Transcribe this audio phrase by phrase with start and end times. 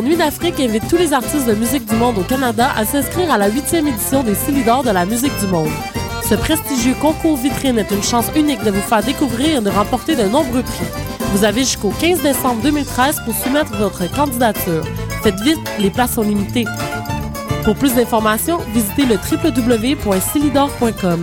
[0.00, 3.36] Nuit d'Afrique invite tous les artistes de musique du monde au Canada à s'inscrire à
[3.36, 5.68] la huitième édition des Silidor de la musique du monde.
[6.26, 10.16] Ce prestigieux concours vitrine est une chance unique de vous faire découvrir et de remporter
[10.16, 10.86] de nombreux prix.
[11.34, 14.82] Vous avez jusqu'au 15 décembre 2013 pour soumettre votre candidature.
[15.22, 16.64] Faites vite, les places sont limitées.
[17.64, 21.22] Pour plus d'informations, visitez le www.silidor.com.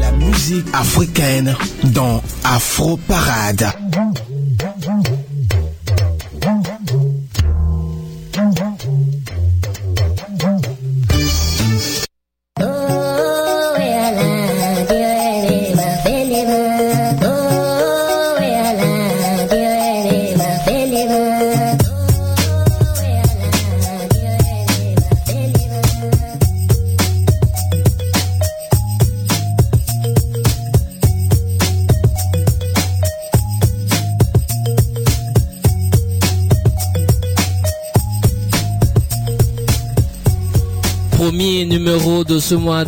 [0.00, 3.72] La musique africaine dans Afro Parade.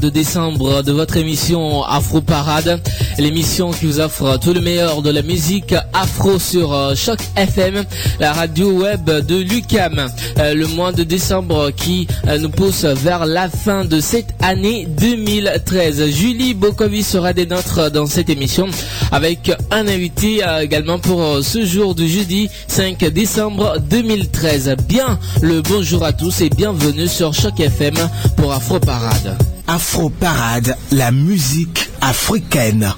[0.03, 2.81] De décembre de votre émission Afro Parade,
[3.19, 7.85] l'émission qui vous offre tout le meilleur de la musique afro sur euh, Choc FM,
[8.19, 10.09] la radio web de Lucam.
[10.39, 14.89] Euh, le mois de décembre qui euh, nous pousse vers la fin de cette année
[14.91, 16.11] 2013.
[16.11, 18.67] Julie Bokovi sera des nôtres dans cette émission
[19.13, 24.75] avec un invité également pour ce jour du jeudi 5 décembre 2013.
[24.89, 27.95] Bien le bonjour à tous et bienvenue sur Choc FM
[28.37, 29.39] pour Afro Parade.
[29.67, 32.95] Afro Parade, la musique africaine.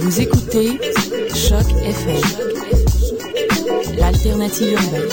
[0.00, 0.78] Vous écoutez
[1.34, 2.22] Choc FM,
[3.98, 5.08] l'alternative urbaine.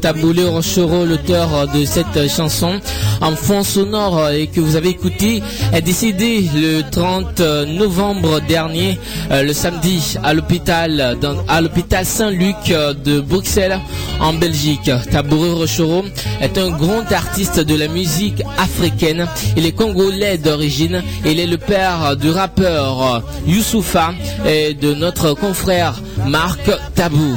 [0.00, 2.80] Taboulé Rochereau, l'auteur de cette chanson
[3.20, 5.42] en fond sonore et que vous avez écouté,
[5.72, 8.98] est décédé le 30 novembre dernier,
[9.30, 11.16] euh, le samedi, à l'hôpital
[12.04, 13.78] Saint-Luc euh, de Bruxelles,
[14.20, 14.90] en Belgique.
[15.10, 16.04] Taboulé Rochereau
[16.40, 19.26] est un grand artiste de la musique africaine.
[19.56, 21.02] Il est congolais d'origine.
[21.24, 24.12] Il est le père du rappeur euh, Youssoufa
[24.46, 27.36] et de notre confrère Marc Tabou.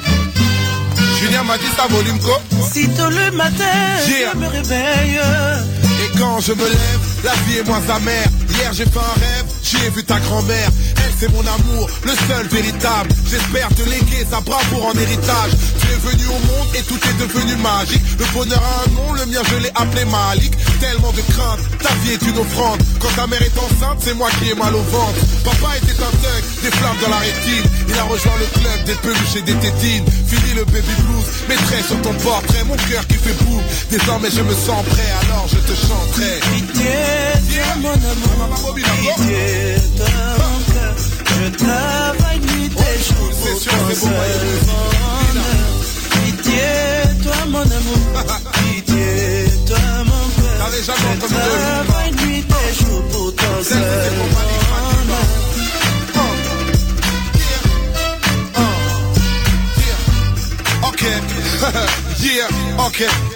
[1.41, 2.41] Julien m'a dit ça volume quoi
[2.71, 3.63] Si tôt le matin,
[4.07, 4.31] Yeah.
[4.33, 5.19] je me réveille.
[6.03, 8.27] Et quand je me lève, la vie est moins amère.
[8.49, 10.69] Hier j'ai fait un rêve, j'ai vu ta grand-mère.
[10.97, 13.09] Elle c'est mon amour, le seul véritable.
[13.29, 15.51] J'espère te léguer sa bravoure en héritage.
[15.79, 18.01] Tu es venu au monde et tout est devenu magique.
[18.19, 20.53] Le bonheur a un nom, le mien je l'ai appelé Malik.
[20.81, 22.81] Tellement de crainte, ta vie est une offrande.
[22.99, 25.21] Quand ta mère est enceinte, c'est moi qui ai mal au ventre.
[25.45, 27.65] Papa était un thug, des flammes dans la rétine.
[27.87, 30.05] Il a rejoint le club des peluches et des tétines.
[30.27, 33.61] Fini le baby blues, mettrai sur ton portrait mon cœur qui fait boum.
[33.91, 36.39] Désormais je me sens prêt, alors je te chanterai.
[36.49, 40.95] Pitié, mon amour, pitié, mon cœur.
[41.29, 44.65] Je travaille nuit et jour pour c'est sûr, ton c'est bon, seul Maïlis.
[45.29, 45.69] bonheur.
[46.25, 49.40] Pitié, toi mon amour, pitié.
[50.59, 52.71] T'avais jamais entendu de Malik, bonheur.
[60.87, 61.03] Ok,
[62.23, 62.47] yeah,
[62.85, 63.30] ok.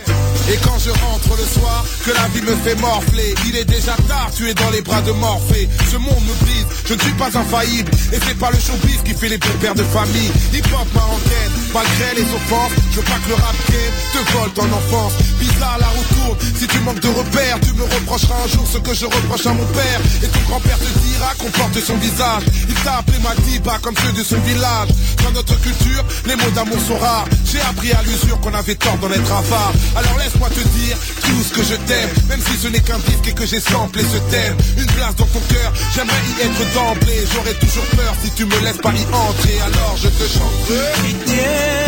[0.52, 3.96] Et quand je rentre le soir, que la vie me fait morfler, il est déjà
[4.08, 5.68] tard, tu es dans les bras de Morphée.
[5.90, 9.14] Ce monde me brise, je ne suis pas infaillible, et c'est pas le showbiz qui
[9.14, 10.32] fait les bons pères de famille.
[10.54, 14.70] Hip-hop marocaine, malgré les offenses, je veux pas que le rap game te vole ton
[14.72, 15.14] enfance.
[15.40, 18.78] Bizarre la roue tourne, si tu manques de repères, tu me reprocheras un jour ce
[18.78, 20.00] que je reproche à mon père.
[20.24, 22.44] Et ton grand-père te dira qu'on porte son visage.
[22.70, 24.90] Il t'a appelé Madiba comme ceux de son village.
[25.24, 27.26] Dans notre culture, les mots d'amour sont rares.
[27.46, 29.74] J'ai appris à l'usure qu'on avait tort d'en être avare.
[29.96, 33.28] Alors laisse-moi te dire tout ce que je t'aime, même si ce n'est qu'un disque
[33.28, 34.56] et que j'ai samplé ce thème.
[34.78, 37.24] Une place dans ton cœur, j'aimerais y être d'emblée.
[37.34, 39.60] J'aurais toujours peur si tu me laisses pas y entrer.
[39.66, 40.92] Alors je te chanterai.
[41.04, 41.44] Pitié,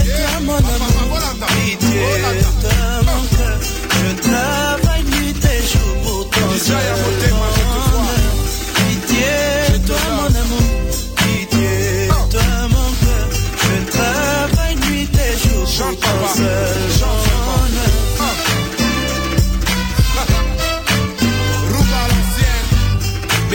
[0.05, 2.01] toi mon amour, pitié,
[3.05, 3.59] mon cœur.
[3.99, 6.29] Je travaille nuit et jour pour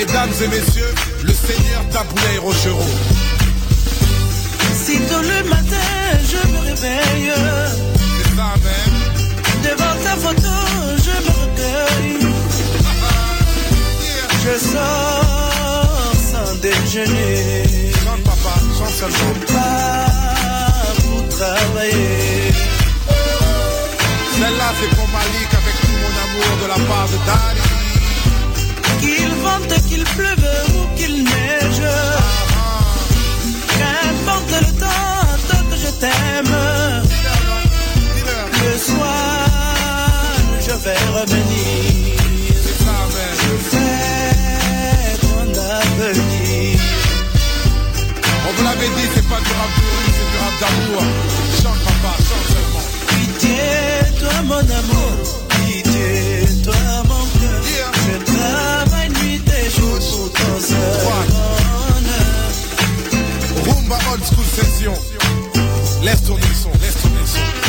[0.05, 2.83] Mesdames et messieurs, le Seigneur Taboulay Rochereau.
[4.85, 5.93] Si tôt le matin
[6.29, 7.33] je me réveille,
[8.19, 8.97] C'est ça même.
[9.63, 10.55] devant ta photo
[11.07, 12.21] je me recueille.
[14.03, 14.29] Yeah.
[14.45, 17.93] Je sors sans déjeuner.
[18.05, 19.39] Chante papa, chante seulement.
[19.47, 22.51] pas pour travailler.
[24.35, 27.72] Celle-là c'est pour Malik avec tout mon amour de la part de Dani.
[29.03, 31.83] Qu'il vente, qu'il pleuve ou qu'il neige.
[33.77, 36.57] Qu'importe le temps, tant que je t'aime.
[38.65, 39.49] Le soir,
[40.61, 42.15] je vais revenir.
[43.17, 43.59] même.
[43.73, 45.49] Fais ton
[45.81, 46.79] avenir.
[48.47, 51.03] On vous l'avait dit, c'est pas du rap de rue, c'est du rap d'amour.
[51.61, 52.87] Chante papa, chante seulement.
[53.09, 53.63] Pitié,
[54.21, 55.13] toi mon amour.
[55.49, 56.75] Pitié, toi
[57.09, 57.63] mon cœur.
[57.73, 58.03] Yeah.
[58.13, 58.92] Je travaille
[63.65, 64.95] Rumba old school session.
[66.03, 67.62] Laisse tourner le laisse tourner le.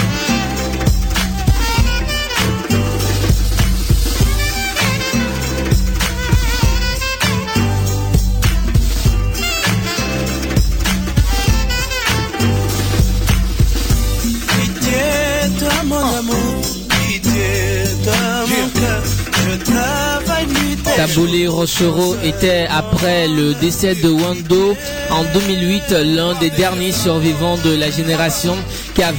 [20.95, 24.75] Taboulé Rochereau était, après le décès de Wando
[25.09, 28.55] en 2008, l'un des derniers survivants de la génération
[28.93, 29.11] qui a,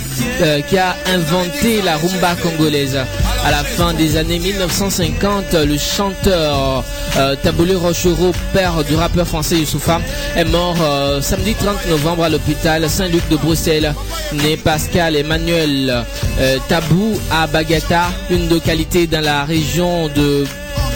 [0.42, 2.98] euh, qui a inventé la rumba congolaise.
[3.44, 6.84] À la fin des années 1950, le chanteur
[7.16, 7.36] euh,
[7.76, 10.00] Rochereau, père du rappeur français Youssoufa,
[10.36, 13.94] est mort euh, samedi 30 novembre à l'hôpital Saint-Luc de Bruxelles.
[14.32, 16.04] Né Pascal Emmanuel
[16.40, 20.44] euh, Tabou à Bagata, une localité dans la région de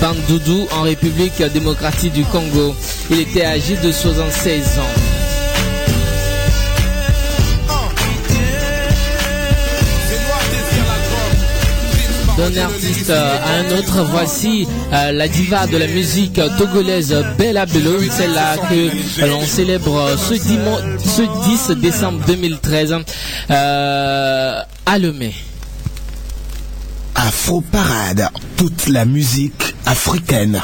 [0.01, 2.75] Bandoudou en République démocratique du Congo.
[3.11, 5.19] Il était âgé de 76 ans.
[12.39, 14.07] d'un artiste à un autre.
[14.11, 20.37] Voici euh, la diva de la musique togolaise Bella Bello, celle-là que l'on célèbre ce,
[20.37, 22.97] ce 10 décembre 2013
[23.51, 25.35] euh, à Lemay.
[27.17, 30.63] Afro Parade, toute la musique africaine.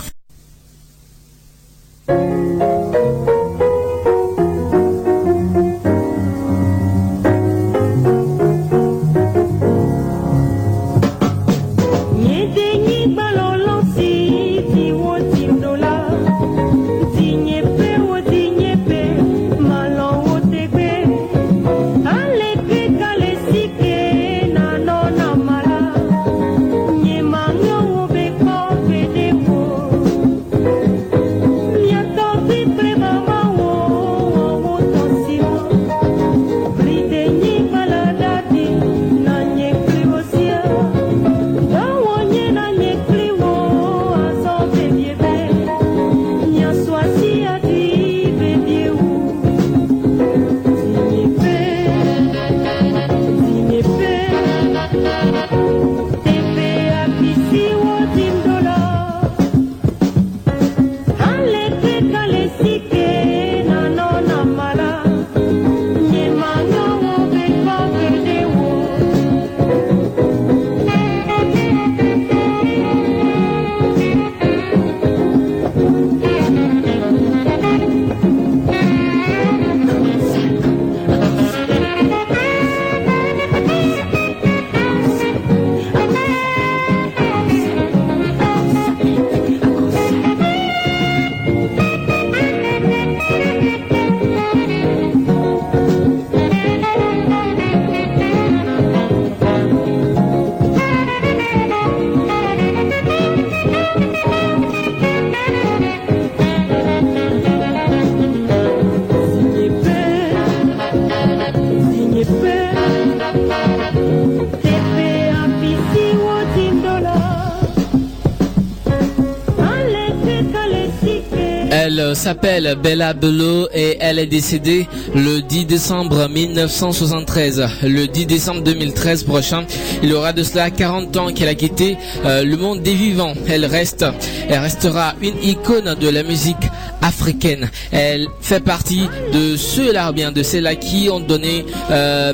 [122.24, 127.68] S'appelle Bella Bello et elle est décédée le 10 décembre 1973.
[127.82, 129.66] Le 10 décembre 2013 prochain,
[130.02, 133.34] il aura de cela 40 ans qu'elle a quitté euh, le monde des vivants.
[133.46, 134.06] Elle reste,
[134.48, 136.56] elle restera une icône de la musique
[137.02, 137.70] africaine.
[137.92, 142.32] Elle fait partie de ceux-là, bien de ceux-là qui ont donné euh,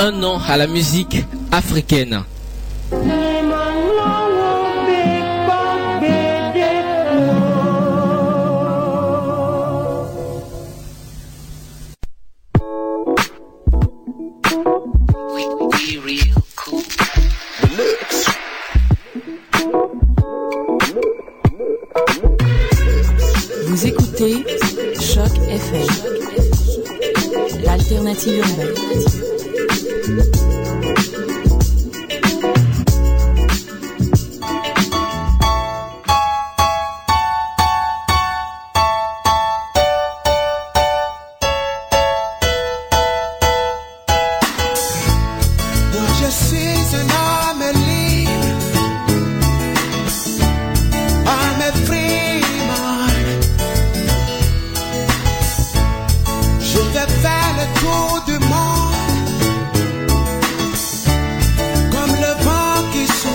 [0.00, 2.24] un nom à la musique africaine.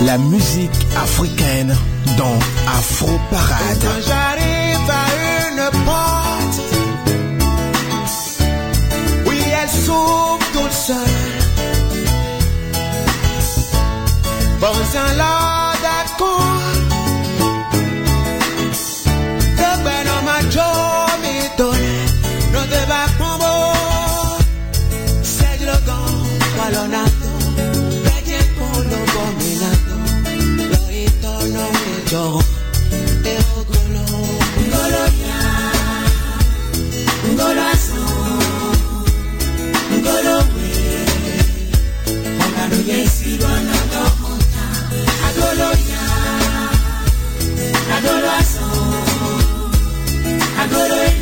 [0.08, 1.76] La musique africaine
[2.18, 2.40] dans
[2.78, 3.78] Afro Parade.
[3.82, 5.06] Quand j'arrive à
[5.50, 6.62] une porte,
[9.26, 10.96] oui, elle s'ouvre toute seule.
[14.62, 15.47] Pensant là
[50.78, 51.17] Thank you.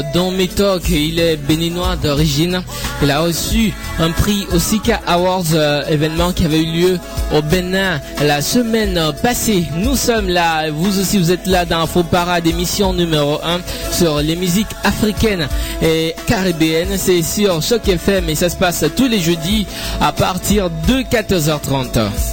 [0.00, 2.62] S'appelle Don Mitok, il est béninois d'origine.
[3.02, 6.98] Il a reçu un prix au Sika Awards, euh, événement qui avait eu lieu
[7.34, 9.66] au Bénin la semaine passée.
[9.76, 13.60] Nous sommes là, vous aussi vous êtes là dans Faux Parade, émission numéro 1
[13.92, 15.48] sur les musiques africaines
[15.82, 16.96] et caribéennes.
[16.96, 19.66] C'est sur Choc FM et ça se passe tous les jeudis
[20.00, 22.29] à partir de 14h30.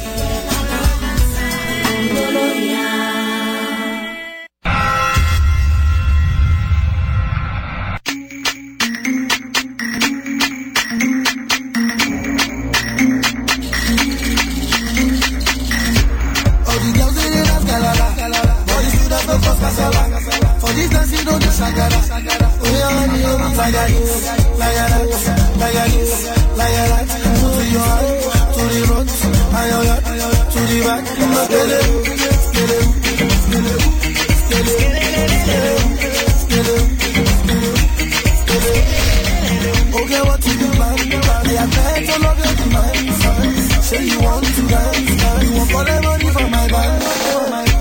[40.95, 41.45] Do, man?
[41.47, 43.88] I bet all of your demands.
[43.88, 47.04] Say you want to dance, you want for the money from my band.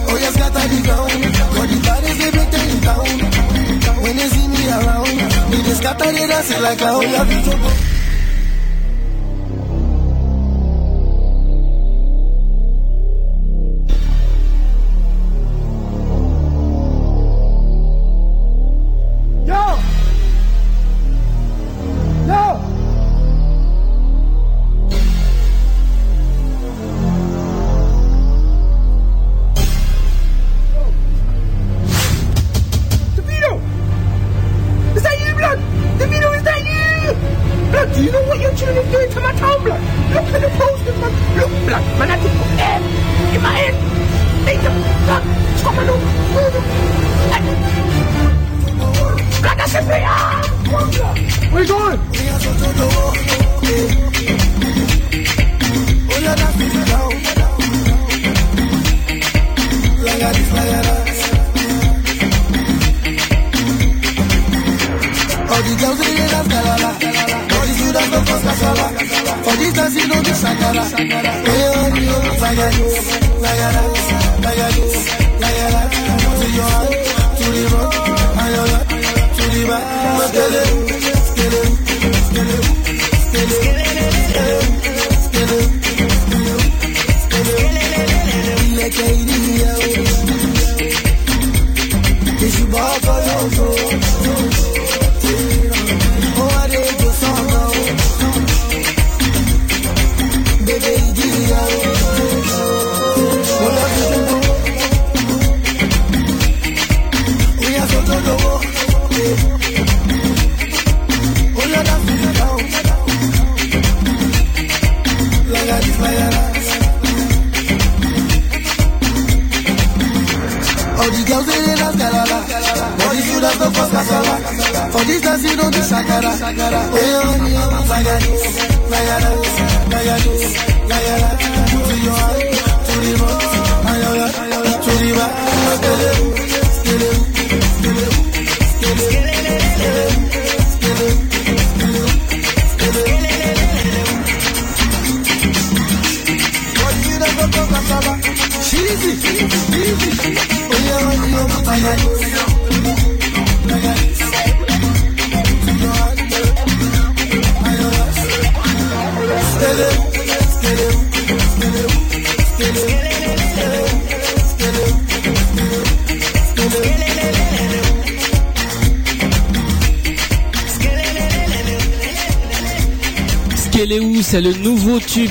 [0.08, 1.22] Oh, yes, got the ground.
[1.56, 1.78] But the
[2.32, 3.16] break things down.
[4.02, 5.18] When they see me around,
[5.50, 8.05] they just scatter the dance like oh, a whole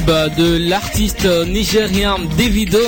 [0.06, 2.80] tube de l'artiste nigérien Davido,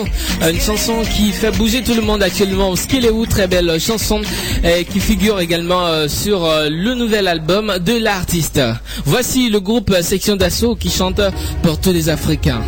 [0.41, 2.75] une chanson qui fait bouger tout le monde actuellement.
[2.75, 4.21] Skeleou, très belle chanson
[4.63, 8.62] et qui figure également euh, sur euh, le nouvel album de l'artiste.
[9.06, 11.21] Voici le groupe Section d'Assaut qui chante
[11.62, 12.62] pour tous les Africains.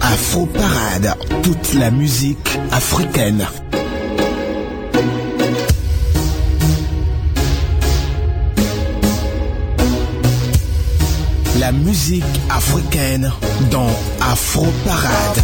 [0.00, 3.46] Afro Parade, toute la musique africaine.
[11.58, 12.22] La musique
[12.66, 13.32] africaine
[13.70, 13.88] dans
[14.20, 15.42] Afro Parade.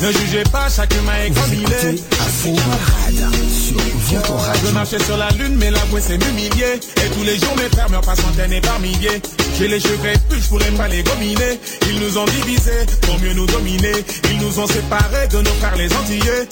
[0.00, 1.94] Ne jugez pas chacun humain est comme Vous il est.
[1.94, 3.76] écoutez Afro Parade sur
[4.18, 4.60] Votre radio.
[4.66, 6.80] Je marchais sur la lune, mais la voix c'est m'humilier.
[6.96, 9.22] Et tous les jours, mes frères meurent par centaines et par milliers.
[9.60, 9.98] J'ai les cheveux
[10.30, 11.60] plus, je pourrais pas les gominer.
[11.90, 13.92] Ils nous ont divisés pour mieux nous dominer.
[14.30, 16.48] Ils nous ont séparés de nos frères les Antillais.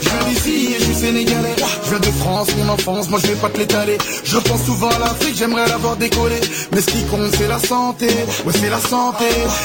[0.00, 1.56] Je viens d'ici et je suis sénégalais.
[1.82, 3.98] Je viens de France, mon enfance, moi je vais pas te l'étaler.
[4.22, 6.40] Je pense souvent à l'Afrique, j'aimerais l'avoir décollé.
[6.70, 8.06] Mais ce qui compte, c'est la santé.
[8.46, 9.24] Ouais, c'est la santé.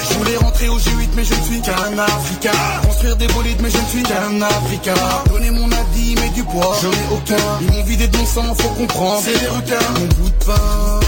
[0.09, 2.57] Je voulais rentrer au G8, mais je ne suis qu'un Africain.
[2.87, 4.95] Construire des bolides, mais je ne suis qu'un Africain.
[5.29, 7.45] Donner mon avis, mais du poids, j'en ai aucun.
[7.61, 9.21] Ils m'ont vidé de mon sang, faut comprendre.
[9.23, 9.93] C'est des requins.
[9.93, 10.99] Mon bout de pain,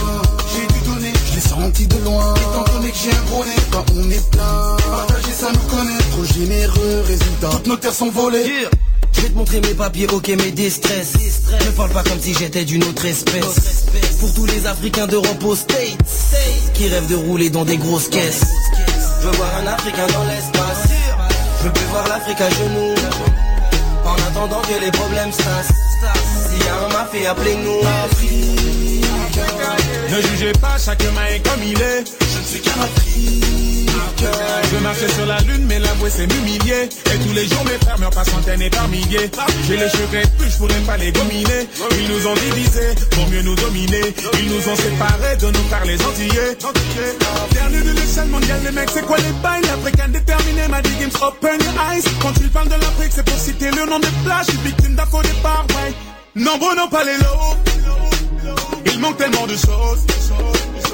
[1.61, 2.33] senti de loin.
[2.35, 4.77] Étant donné que j'ai un gros nez, quand on est plein.
[4.89, 5.97] Partager, ça nous connaît.
[6.11, 7.49] Trop généreux, résultat.
[7.51, 8.67] Toutes nos terres sont volées.
[9.13, 11.13] Je vais te montrer mes papiers, ok, mes distress.
[11.65, 13.85] Ne parle pas comme si j'étais d'une autre espèce.
[14.19, 15.97] Pour tous les Africains d'Europe aux States,
[16.73, 18.45] qui rêvent de rouler dans des grosses caisses.
[19.21, 20.87] Je veux voir un Africain dans l'espace.
[21.63, 22.95] Je peux voir l'Afrique à genoux.
[24.05, 25.43] En attendant que les problèmes se
[26.51, 26.57] tassent.
[26.57, 27.81] S'il y a un mafia, appelez-nous.
[30.09, 32.03] Ne jugez pas, chaque main est comme il est.
[32.05, 32.71] Je ne suis qu'un.
[34.71, 36.83] Je marchais sur la lune, mais l'avouer c'est m'humilier.
[36.83, 39.31] Et tous les jours, mes frères meurent par centaines et par milliers.
[39.67, 41.67] J'ai les cheveux plus, je pourrais pas les gominer.
[41.99, 44.13] Ils nous ont divisés pour mieux nous dominer.
[44.39, 46.57] Ils nous ont séparés de nos frères les Antillais.
[47.53, 49.63] Dernier de l'échelle mondiale, les mecs, c'est quoi les bails?
[49.63, 52.03] L'Africain déterminé m'a dit Games open eyes.
[52.21, 54.45] Quand tu parles de l'Afrique, c'est pour citer le nom des plages.
[54.47, 55.93] Je suis victime d'affaux départ, ouais.
[56.35, 57.57] Nombreux n'ont pas les lots.
[58.85, 60.05] Il manque tellement de choses.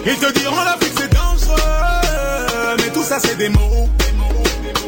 [0.05, 2.77] Ils te diront l'Afrique c'est dangereux.
[2.77, 3.89] Mais tout ça c'est des mots.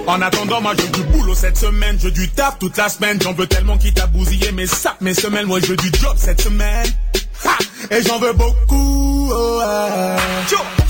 [0.08, 3.20] En attendant, moi veux du boulot cette semaine, veux du taf toute la semaine.
[3.22, 5.46] J'en veux tellement qui t'a bousillé mes sacs, mes semelles.
[5.46, 6.88] Moi veux du job cette semaine.
[7.46, 7.58] Ha!
[7.92, 9.30] Et j'en veux beaucoup.
[9.32, 10.18] oh, ah.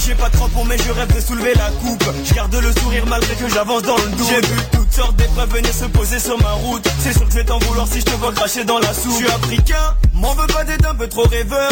[0.09, 2.03] J'ai pas de crampons mais je rêve de soulever la coupe.
[2.25, 4.27] Je garde le sourire malgré que j'avance dans le doute.
[4.27, 6.87] J'ai vu toutes sortes d'épreuves venir se poser sur ma route.
[7.03, 9.11] C'est sûr que je vais t'en vouloir si je te vois cracher dans la soupe.
[9.11, 11.69] Je suis africain, m'en veux pas d'être un peu trop rêveur.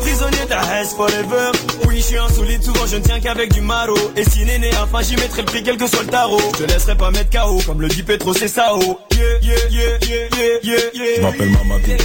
[0.00, 1.50] Prisonnier ta haise forever.
[1.88, 5.02] Oui je suis insolite, souvent je ne tiens qu'avec du maro Et si néné enfin
[5.02, 6.38] j'y mettrai le prix quel que soit le tarot.
[6.52, 8.78] Je te laisserai pas mettre KO comme le dit Petro c'est Sao.
[9.12, 11.16] Yeah yeah yeah yeah yeah yeah yeah.
[11.16, 11.96] Je m'appelle Mamadou,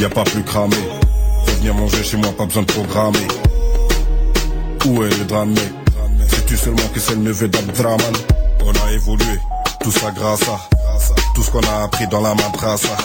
[0.00, 0.76] y a pas plus cramé.
[1.46, 3.26] Revenir manger chez moi, pas besoin de programmer.
[4.84, 5.54] Où est le drame?
[6.28, 8.12] Sais-tu seulement que c'est le neveu d'Abdraman
[8.64, 9.38] On a évolué,
[9.82, 10.58] tout ça grâce à
[11.34, 12.96] tout ce qu'on a appris dans la madrasa.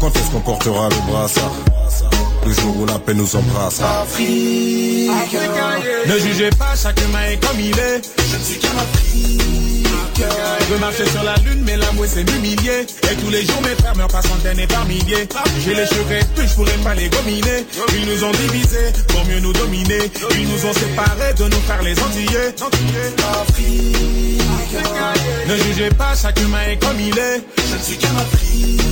[0.00, 1.52] Quand est-ce qu'on portera le brassard?
[2.46, 4.06] Le jour où la paix nous embrassera.
[6.06, 8.00] Ne jugez pas, chaque main est comme il est.
[8.30, 10.32] Je ne suis qu'un Africain.
[10.60, 12.86] Je veux marcher sur la lune, mais l'amour c'est m'humilier.
[13.10, 15.26] Et tous les jours, mes frères meurent par centaines et par milliers.
[15.64, 17.66] J'ai les cheveux plus, je pourrais pas les gominer.
[17.98, 20.10] Ils nous ont divisés pour mieux nous dominer.
[20.38, 22.54] Ils nous ont séparés de nos frères les Antillais.
[25.48, 27.42] Ne jugez pas, chaque humain est comme il est.
[27.70, 28.84] Je ne suis qu'un Africain.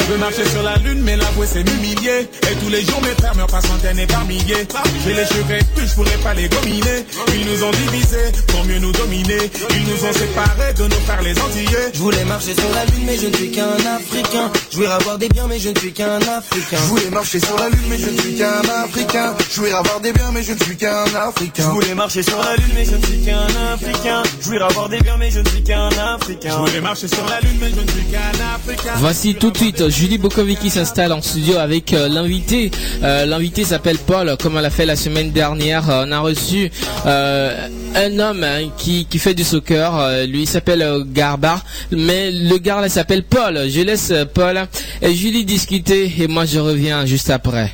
[0.00, 2.28] Je veux marcher sur la lune, mais l'avouer c'est m'humilier.
[2.50, 4.66] Et tous les jours, mes frères meurent par centaines et par milliers.
[5.04, 7.04] J'ai les cheveux plus, je pourrais pas les gominer.
[7.34, 9.50] Ils nous ont divisés pour mieux nous dominer.
[9.70, 11.90] Ils nous ont séparés de nos frères les Antillais.
[11.94, 13.64] Je voulais marcher sur la lune mais je ne suis qu'un
[13.96, 17.40] Africain Je voulais avoir des biens mais je ne suis qu'un Africain Je voulais marcher
[17.40, 19.34] sur la lune, mais je ne suis qu'un Africain.
[19.50, 21.68] Je voulais avoir des biens, mais je ne suis qu'un Je Africain.
[21.70, 25.00] voulais marcher sur la lune mais je ne suis qu'un Africain Je voulais avoir des
[25.00, 27.80] biens mais je ne suis qu'un Je Africain voulais marcher sur la lune, mais je
[27.80, 28.92] ne suis qu'un Africain.
[28.96, 32.72] Voici tout de suite Julie Bokovic qui s'installe en studio avec euh, l'invité.
[33.04, 35.88] Euh, l'invité s'appelle Paul, comme elle a fait la semaine dernière.
[35.88, 36.72] Euh, on a reçu
[37.06, 40.26] euh, un homme hein, qui, fait du soccer.
[40.26, 41.62] Lui s'appelle Garba,
[41.92, 43.68] mais le gars s'appelle Paul.
[43.68, 44.66] Je laisse Paul
[45.02, 47.72] et Julie discuter et moi je reviens juste après.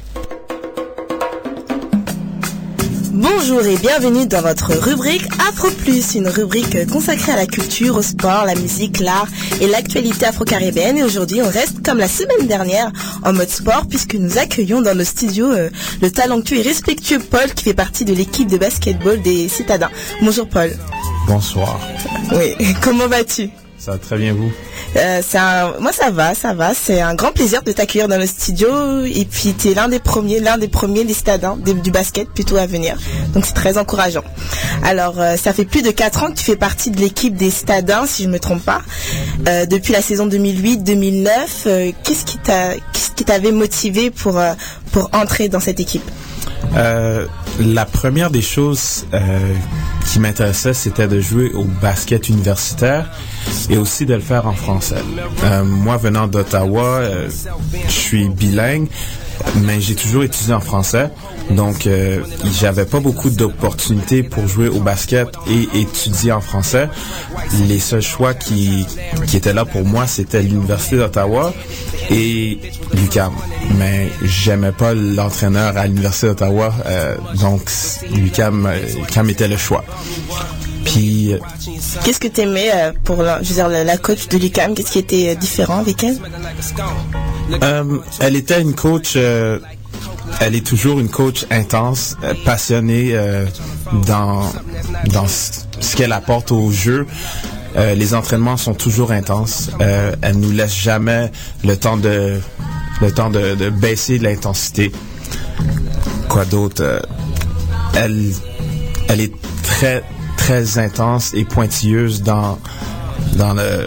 [3.15, 8.01] Bonjour et bienvenue dans votre rubrique Afro Plus, une rubrique consacrée à la culture, au
[8.01, 9.27] sport, la musique, l'art
[9.61, 10.97] et l'actualité afro-caribéenne.
[10.97, 12.91] Et aujourd'hui, on reste comme la semaine dernière
[13.23, 15.69] en mode sport puisque nous accueillons dans nos studios euh,
[16.01, 19.91] le talentueux et respectueux Paul qui fait partie de l'équipe de basketball des Citadins.
[20.23, 20.71] Bonjour Paul.
[21.27, 21.79] Bonsoir.
[22.33, 23.51] Oui, comment vas-tu?
[23.85, 24.53] Ça va très bien vous?
[24.97, 26.73] Euh, un- moi ça va, ça va.
[26.73, 28.69] C'est un grand plaisir de t'accueillir dans le studio.
[29.05, 32.29] Et puis tu es l'un des premiers, l'un des premiers des citadins des- du basket
[32.29, 32.97] plutôt à venir.
[33.35, 34.23] Donc c'est très encourageant.
[34.85, 37.51] Alors euh, ça fait plus de 4 ans que tu fais partie de l'équipe des
[37.51, 38.83] citadins, si je me trompe pas.
[39.49, 41.29] Euh, depuis la saison 2008-2009,
[41.67, 44.41] euh, qu'est-ce qui t'a, qu'est-ce qui t'avait motivé pour
[44.93, 46.09] pour entrer dans cette équipe?
[46.77, 47.27] Euh,
[47.59, 49.19] la première des choses euh,
[50.07, 53.11] qui m'intéressait, c'était de jouer au basket universitaire
[53.71, 55.03] et aussi de le faire en français.
[55.45, 57.29] Euh, moi, venant d'Ottawa, euh,
[57.87, 58.89] je suis bilingue,
[59.63, 61.11] mais j'ai toujours étudié en français.
[61.51, 62.21] Donc, euh,
[62.61, 66.89] j'avais pas beaucoup d'opportunités pour jouer au basket et étudier en français.
[67.69, 68.87] Les seuls choix qui,
[69.35, 71.53] étaient là pour moi, c'était l'Université d'Ottawa
[72.11, 72.59] et
[72.95, 73.33] l'UQAM.
[73.79, 77.71] Mais j'aimais pas l'entraîneur à l'Université d'Ottawa, euh, donc
[78.11, 78.69] l'UQAM
[79.29, 79.85] était le choix.
[80.85, 81.35] Puis,
[82.05, 84.75] Qu'est-ce que t'aimais euh, pour la, je veux dire, la, coach de l'UQAM?
[84.75, 86.19] Qu'est-ce qui était euh, différent avec elle?
[87.63, 89.15] Euh, elle était une coach.
[89.17, 89.59] euh,
[90.41, 93.45] elle est toujours une coach intense, passionnée euh,
[94.07, 94.51] dans
[95.13, 97.07] dans ce ce qu'elle apporte au jeu.
[97.77, 99.71] Euh, les entraînements sont toujours intenses.
[99.81, 101.31] Euh, elle nous laisse jamais
[101.65, 102.39] le temps de
[103.01, 104.93] le temps de, de baisser l'intensité.
[106.29, 107.01] Quoi d'autre euh,
[107.97, 108.33] Elle
[109.09, 110.03] elle est très
[110.37, 112.59] très intense et pointilleuse dans
[113.37, 113.87] dans le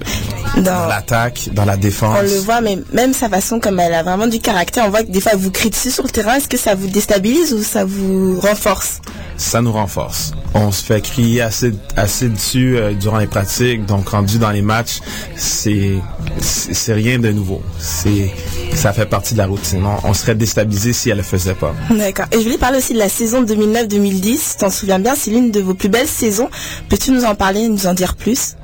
[0.61, 2.17] dans l'attaque, dans la défense.
[2.19, 5.03] On le voit, mais même sa façon, comme elle a vraiment du caractère, on voit
[5.03, 6.35] que des fois elle vous dessus sur le terrain.
[6.35, 9.01] Est-ce que ça vous déstabilise ou ça vous renforce?
[9.37, 10.31] Ça nous renforce.
[10.57, 14.61] On se fait crier assez, assez dessus euh, durant les pratiques, donc rendu dans les
[14.61, 14.99] matchs,
[15.35, 15.95] c'est
[16.39, 17.61] c'est rien de nouveau.
[17.77, 18.31] C'est
[18.73, 19.83] ça fait partie de la routine.
[19.85, 21.75] On, on serait déstabilisé si elle le faisait pas.
[21.89, 22.27] D'accord.
[22.31, 24.57] Et je voulais parler aussi de la saison 2009-2010.
[24.59, 26.49] T'en souviens bien, c'est l'une de vos plus belles saisons.
[26.87, 28.55] Peux-tu nous en parler, nous en dire plus?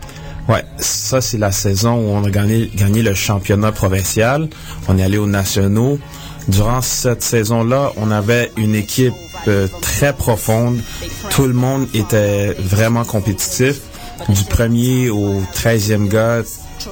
[0.48, 4.48] Ouais, ça c'est la saison où on a gagné, gagné le championnat provincial.
[4.88, 6.00] On est allé aux nationaux.
[6.48, 9.14] Durant cette saison-là, on avait une équipe
[9.48, 10.82] euh, très profonde.
[11.30, 13.82] Tout le monde était vraiment compétitif.
[14.30, 16.42] Du premier au treizième gars,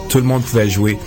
[0.10, 0.98] tout le monde pouvait jouer.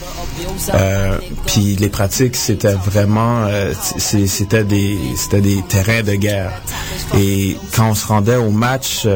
[0.74, 6.52] Euh, Puis les pratiques, c'était vraiment, euh, c'était des, c'était des terrains de guerre.
[7.18, 9.06] Et quand on se rendait au match,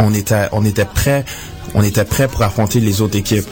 [0.00, 1.24] on était, on était prêt,
[1.74, 3.48] on était prêt pour affronter les autres équipes.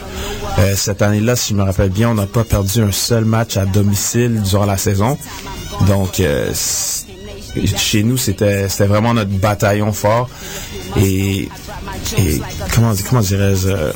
[0.75, 3.65] Cette année-là, si je me rappelle bien, on n'a pas perdu un seul match à
[3.65, 5.17] domicile durant la saison.
[5.85, 6.21] Donc,
[7.77, 10.29] chez nous, c'était, c'était vraiment notre bataillon fort.
[10.97, 11.49] Et,
[12.17, 12.41] et
[12.73, 13.91] comment, comment dirais-je, euh,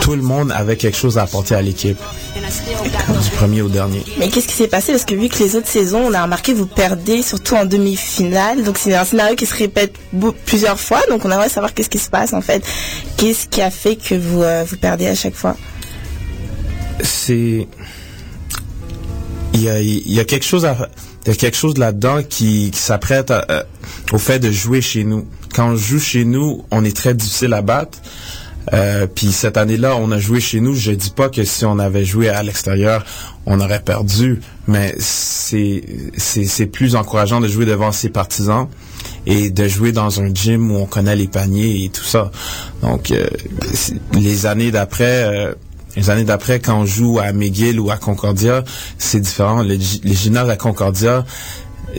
[0.00, 1.98] tout le monde avait quelque chose à apporter à l'équipe,
[2.34, 4.04] du premier au dernier.
[4.18, 4.92] Mais qu'est-ce qui s'est passé?
[4.92, 8.62] Parce que vu que les autres saisons, on a remarqué vous perdez surtout en demi-finale.
[8.62, 9.94] Donc c'est un scénario qui se répète
[10.44, 11.00] plusieurs fois.
[11.08, 12.62] Donc on aimerait savoir qu'est-ce qui se passe en fait.
[13.16, 15.56] Qu'est-ce qui a fait que vous euh, vous perdez à chaque fois?
[17.02, 17.66] C'est
[19.54, 20.76] il y a, il y a quelque chose à
[21.26, 23.62] il y a quelque chose là-dedans qui, qui s'apprête à- euh,
[24.12, 25.26] au fait de jouer chez nous.
[25.54, 27.98] Quand on joue chez nous, on est très difficile à battre.
[28.72, 30.74] Euh, puis cette année-là, on a joué chez nous.
[30.74, 33.04] Je dis pas que si on avait joué à l'extérieur,
[33.46, 35.84] on aurait perdu, mais c'est
[36.16, 38.66] c'est plus encourageant de jouer devant ses partisans
[39.24, 42.32] et de jouer dans un gym où on connaît les paniers et tout ça.
[42.82, 43.28] Donc euh,
[44.14, 45.22] les années d'après.
[45.24, 45.54] euh,
[45.96, 48.62] les années d'après, quand on joue à McGill ou à Concordia,
[48.98, 49.62] c'est différent.
[49.62, 51.24] Le, gy- le gymnase à Concordia,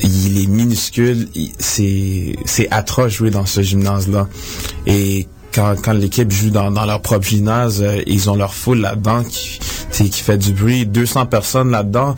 [0.02, 1.28] il est minuscule.
[1.60, 4.28] C'est atroce jouer dans ce gymnase-là.
[4.86, 8.80] Et quand, quand l'équipe joue dans, dans leur propre gymnase, euh, ils ont leur foule
[8.82, 9.60] là-dedans qui,
[10.10, 10.86] qui fait du bruit.
[10.86, 12.16] 200 personnes là-dedans,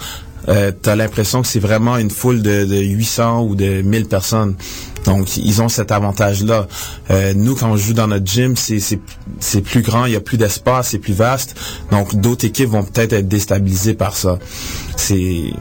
[0.49, 4.55] euh, t'as l'impression que c'est vraiment une foule de, de 800 ou de 1000 personnes.
[5.09, 6.67] Donc, ils ont cet avantage-là.
[7.09, 10.37] Euh, nous, quand on joue dans notre gym, c'est plus grand, il y a plus
[10.37, 11.55] d'espace, c'est plus vaste.
[11.89, 14.37] Donc, d'autres équipes vont peut-être être déstabilisées par ça.
[14.95, 15.51] C'est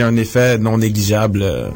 [0.00, 1.68] un, effet non négligeable euh,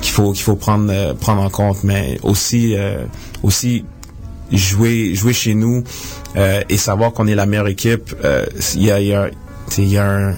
[0.00, 2.76] qu'il faut euh, prendre en compte, mais aussi
[4.52, 5.82] jouer chez nous
[6.68, 8.14] et savoir qu'on est la meilleure équipe.
[8.76, 9.14] Il y a, y
[9.96, 10.34] a, un,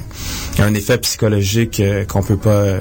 [0.59, 2.77] un effet psychologique qu'on peut pas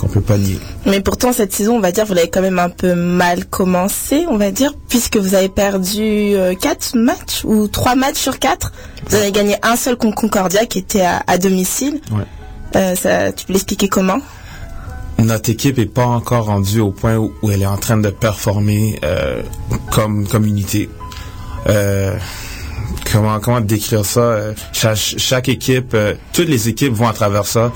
[0.00, 0.58] qu'on peut pas nier.
[0.86, 4.24] Mais pourtant cette saison, on va dire, vous l'avez quand même un peu mal commencé,
[4.30, 8.72] on va dire, puisque vous avez perdu euh, quatre matchs ou trois matchs sur quatre.
[9.08, 12.00] Vous avez gagné un seul contre Concordia qui était à, à domicile.
[12.10, 12.24] Ouais.
[12.76, 14.18] Euh, ça, tu peux l'expliquer comment?
[15.18, 18.08] Notre équipe est pas encore rendue au point où, où elle est en train de
[18.08, 19.42] performer euh,
[19.92, 20.88] comme comme unité.
[21.68, 22.16] Euh,
[23.10, 24.20] comment comment décrire ça?
[24.20, 27.72] Euh, chaque, équipe, euh, toutes les équipes vont à travers ça.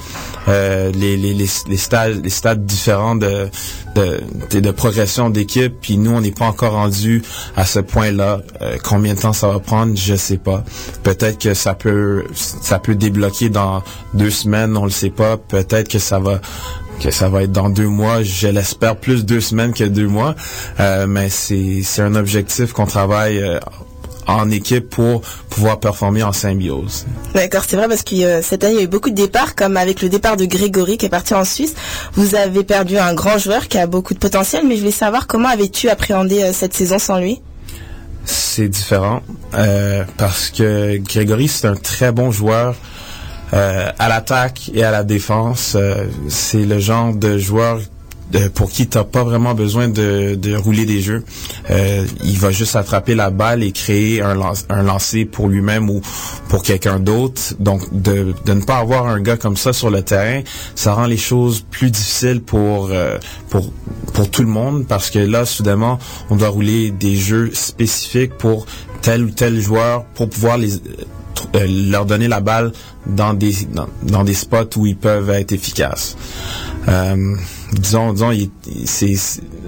[0.49, 3.49] Euh, les, stades les stades différents de
[3.95, 5.75] de, progression d'équipe.
[5.81, 7.23] Puis nous, on n'est pas encore rendu
[7.57, 8.41] à ce point-là.
[8.61, 10.65] Euh, combien de temps ça va prendre, je sais pas.
[11.03, 13.83] Peut-être que ça peut ça peut débloquer dans
[14.15, 15.37] deux semaines, on le sait pas.
[15.37, 16.41] Peut-être que ça va
[17.01, 18.23] que ça va être dans deux mois.
[18.23, 20.35] Je l'espère plus deux semaines que deux mois.
[20.79, 23.43] Mais c'est un objectif qu'on travaille
[24.27, 27.07] en équipe pour pouvoir performer en symbiose.
[27.35, 29.55] D'accord, c'est vrai parce que euh, cette année il y a eu beaucoup de départs,
[29.55, 31.75] comme avec le départ de Grégory qui est parti en Suisse.
[32.15, 35.27] Vous avez perdu un grand joueur qui a beaucoup de potentiel, mais je voulais savoir
[35.27, 37.41] comment avais-tu appréhendé euh, cette saison sans lui?
[38.25, 39.21] C'est différent
[39.55, 42.75] euh, parce que Grégory c'est un très bon joueur.
[43.53, 47.81] euh, à l'attaque et à la défense, Euh, c'est le genre de joueur
[48.55, 51.25] pour qui t'as pas vraiment besoin de, de rouler des jeux.
[51.71, 55.89] Euh, il va juste attraper la balle et créer un, lance- un lancer pour lui-même
[55.91, 56.01] ou
[56.49, 57.55] pour quelqu'un d'autre.
[57.61, 60.43] Donc, de, de ne pas avoir un gars comme ça sur le terrain,
[60.75, 63.19] ça rend les choses plus difficiles pour euh,
[63.51, 63.73] pour
[64.13, 65.99] pour tout le monde parce que là, soudainement,
[66.31, 68.67] on doit rouler des jeux spécifiques pour
[69.03, 70.75] tel ou tel joueur pour pouvoir les
[71.55, 72.73] euh, leur donner la balle
[73.07, 76.17] dans des dans, dans des spots où ils peuvent être efficaces.
[76.89, 77.35] Euh,
[77.75, 78.31] disons, disons,
[78.85, 79.15] c'est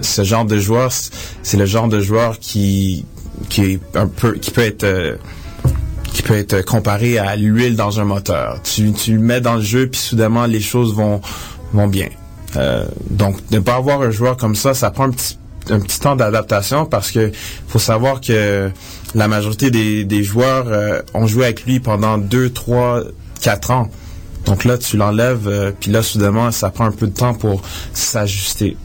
[0.01, 1.11] ce genre de joueur, c'est-
[1.43, 3.05] c'est le genre de joueur qui
[3.51, 5.17] qui est un peu qui peut être euh,
[6.13, 8.61] qui peut être comparé à l'huile dans un moteur.
[8.63, 11.21] Tu, tu le mets dans le jeu, puis soudainement, les choses vont,
[11.75, 12.09] vont bien.
[12.57, 15.37] Euh, donc, ne pas avoir un joueur comme ça, ça prend un petit,
[15.69, 17.31] un petit temps d'adaptation parce que
[17.69, 18.71] faut savoir que
[19.15, 23.03] la majorité des, des joueurs euh, ont joué avec lui pendant 2, 3,
[23.43, 23.91] 4 ans.
[24.47, 27.63] Donc là, tu l'enlèves, euh, puis là, soudainement, ça prend un peu de temps pour
[27.93, 28.77] s'ajuster.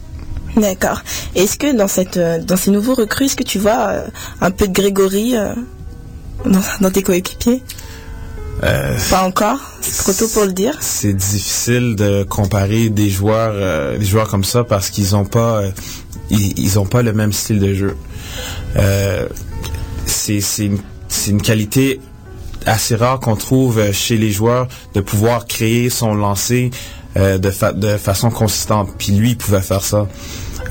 [0.56, 1.00] D'accord.
[1.34, 4.06] Est-ce que dans cette euh, dans ces nouveaux recrues, est-ce que tu vois euh,
[4.40, 5.34] un peu de Grégory
[6.44, 7.62] dans, dans tes coéquipiers?
[8.60, 9.58] Pas encore?
[9.80, 10.76] C'est trop tôt pour le dire.
[10.80, 15.62] c'est difficile de comparer des joueurs des joueurs comme ça parce qu'ils ont pas
[16.30, 17.96] ils, ils ont pas le même style de jeu.
[20.06, 22.00] C'est c'est une, c'est une qualité
[22.66, 26.70] assez rare qu'on trouve euh, chez les joueurs de pouvoir créer son lancer
[27.16, 28.90] euh, de, fa- de façon consistante.
[28.98, 30.06] Puis lui, il pouvait faire ça.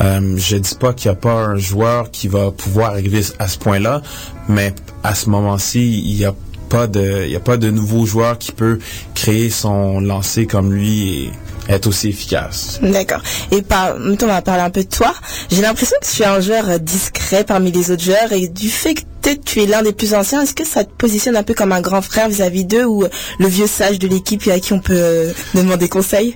[0.01, 3.47] Euh, je dis pas qu'il n'y a pas un joueur qui va pouvoir arriver à
[3.47, 4.01] ce point-là,
[4.47, 4.73] mais
[5.03, 6.33] à ce moment-ci, il y a
[6.69, 8.79] pas de, il y a pas de nouveau joueur qui peut
[9.13, 11.31] créer son lancer comme lui et
[11.69, 12.79] être aussi efficace.
[12.81, 13.21] D'accord.
[13.51, 15.13] Et par, maintenant, on va parler un peu de toi.
[15.51, 18.69] J'ai l'impression que tu es un joueur euh, discret parmi les autres joueurs et du
[18.69, 21.43] fait que peut-être tu es l'un des plus anciens, est-ce que ça te positionne un
[21.43, 23.09] peu comme un grand frère vis-à-vis d'eux ou euh,
[23.39, 26.33] le vieux sage de l'équipe à qui on peut euh, demander conseil?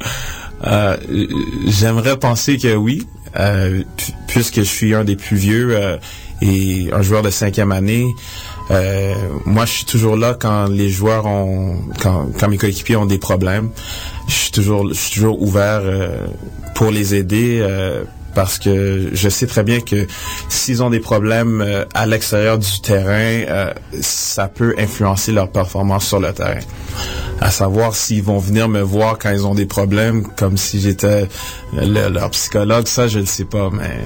[0.65, 0.95] Euh,
[1.67, 3.05] J'aimerais penser que oui,
[3.39, 5.77] euh, pu- puisque je suis un des plus vieux
[6.41, 8.05] et un joueur de cinquième année.
[8.71, 9.13] Euh,
[9.45, 13.69] moi, je suis toujours là quand les joueurs ont, quand, mes coéquipiers ont des problèmes.
[14.27, 16.25] Je suis toujours, je suis toujours ouvert euh,
[16.73, 17.59] pour les aider.
[17.61, 18.03] euh,
[18.35, 20.05] parce que je sais très bien que
[20.49, 26.05] s'ils ont des problèmes euh, à l'extérieur du terrain, euh, ça peut influencer leur performance
[26.05, 26.59] sur le terrain.
[27.41, 31.27] À savoir s'ils vont venir me voir quand ils ont des problèmes, comme si j'étais
[31.73, 33.99] le- leur psychologue, ça je ne sais pas, mais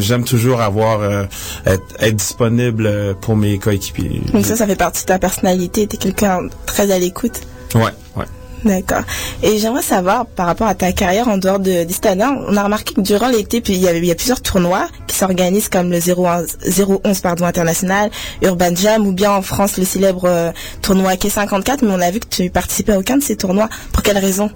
[0.00, 1.24] j'aime toujours avoir euh,
[1.66, 4.20] être, être disponible euh, pour mes coéquipiers.
[4.32, 5.86] Donc ça, ça fait partie de ta personnalité.
[5.86, 7.40] Tu es quelqu'un très à l'écoute.
[7.74, 7.82] Ouais,
[8.16, 8.24] ouais.
[8.66, 9.02] D'accord.
[9.44, 12.64] Et j'aimerais savoir, par rapport à ta carrière en dehors de, stades, hein, on a
[12.64, 16.46] remarqué que durant l'été, il y, a, plusieurs tournois qui s'organisent comme le 011,
[17.04, 18.10] 011 pardon, international,
[18.42, 20.50] Urban Jam, ou bien en France le célèbre euh,
[20.82, 23.68] tournoi K54, mais on a vu que tu participais à aucun de ces tournois.
[23.92, 24.50] Pour quelle raison?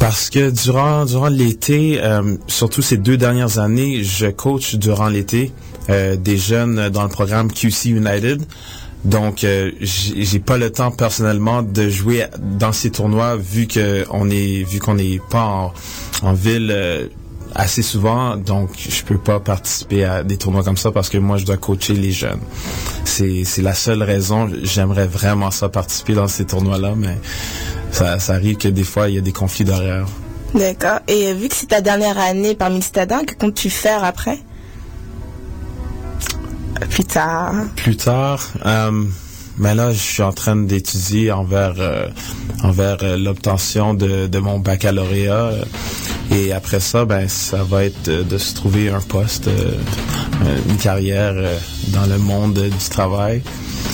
[0.00, 5.52] Parce que durant durant l'été, euh, surtout ces deux dernières années, je coach durant l'été
[5.90, 8.42] euh, des jeunes dans le programme QC United.
[9.04, 14.30] Donc, euh, j'ai pas le temps personnellement de jouer dans ces tournois vu que on
[14.30, 15.72] est vu qu'on n'est pas
[16.22, 17.08] en, ville euh,
[17.54, 18.36] assez souvent.
[18.36, 21.56] Donc, je peux pas participer à des tournois comme ça parce que moi, je dois
[21.56, 22.40] coacher les jeunes.
[23.04, 24.48] C'est c'est la seule raison.
[24.62, 27.18] J'aimerais vraiment ça participer dans ces tournois-là, mais
[27.90, 30.06] ça, arrive que des fois il y a des conflits d'horaire.
[30.54, 31.00] D'accord.
[31.08, 34.38] Et vu que c'est ta dernière année parmi les stadins, que comptes-tu faire après?
[36.90, 37.54] Plus tard.
[37.76, 39.04] Plus tard, euh,
[39.58, 42.08] mais là, je suis en train d'étudier envers euh,
[42.62, 45.52] envers euh, l'obtention de, de mon baccalauréat.
[46.30, 49.50] et après ça, ben, ça va être de, se trouver un poste,
[50.68, 51.34] une carrière
[51.88, 53.42] dans le monde du travail.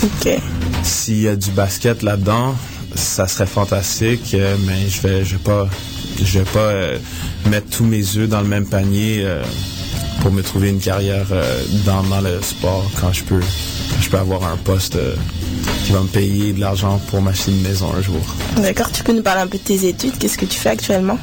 [0.02, 0.38] Ok.
[0.82, 2.54] S'il y a du basket là-dedans,
[2.94, 5.68] ça serait fantastique, mais je vais, je vais pas,
[6.22, 6.72] je vais pas
[7.50, 9.26] mettre tous mes œufs dans le même panier
[10.20, 14.10] pour me trouver une carrière euh, dans, dans le sport quand je peux, quand je
[14.10, 15.14] peux avoir un poste euh,
[15.84, 18.20] qui va me payer de l'argent pour m'acheter une maison un jour.
[18.56, 18.90] D'accord.
[18.92, 21.18] Tu peux nous parler un peu de tes études Qu'est-ce que tu fais actuellement?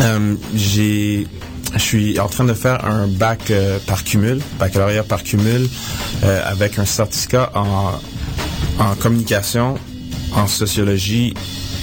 [0.00, 1.26] Euh, j'ai
[1.74, 5.68] je suis en train de faire un bac euh, par cumul, baccalauréat par cumul,
[6.24, 7.92] euh, avec un certificat en,
[8.78, 9.76] en communication,
[10.34, 11.32] en sociologie,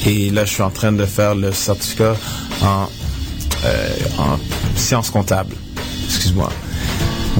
[0.05, 2.15] et là je suis en train de faire le certificat
[2.61, 2.87] en,
[3.65, 4.37] euh, en
[4.75, 5.55] sciences comptables.
[6.19, 6.49] Excuse-moi.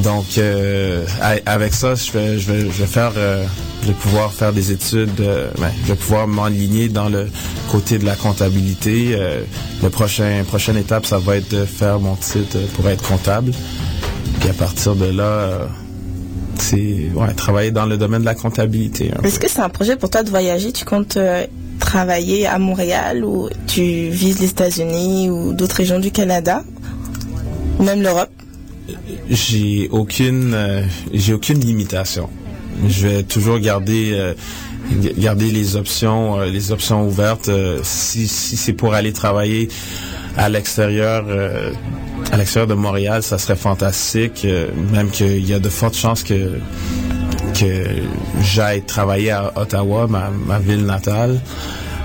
[0.03, 1.05] Donc, euh,
[1.45, 3.43] avec ça, je vais, je vais, je vais faire, euh,
[3.81, 5.19] je vais pouvoir faire des études.
[5.19, 7.27] euh, ben, je vais pouvoir m'enligner dans le
[7.69, 9.17] côté de la comptabilité.
[9.83, 13.51] Le prochain, prochaine étape, ça va être de faire mon titre pour être comptable.
[14.39, 15.67] Puis à partir de là,
[16.57, 19.11] c'est ouais, travailler dans le domaine de la comptabilité.
[19.25, 20.71] Est-ce que c'est un projet pour toi de voyager?
[20.71, 21.17] Tu comptes
[21.79, 26.63] travailler à Montréal ou tu vises les États-Unis ou d'autres régions du Canada?
[27.81, 28.29] Même l'Europe?
[29.29, 30.83] J'ai aucune, euh,
[31.13, 32.29] j'ai aucune limitation.
[32.87, 34.33] Je vais toujours garder, euh,
[35.17, 37.49] garder les options, euh, les options ouvertes.
[37.83, 39.69] Si si c'est pour aller travailler
[40.37, 41.25] à l'extérieur,
[42.31, 44.47] à l'extérieur de Montréal, ça serait fantastique.
[44.93, 46.53] même qu'il y a de fortes chances que
[47.59, 47.83] que
[48.41, 51.41] j'aille travailler à Ottawa, ma, ma ville natale.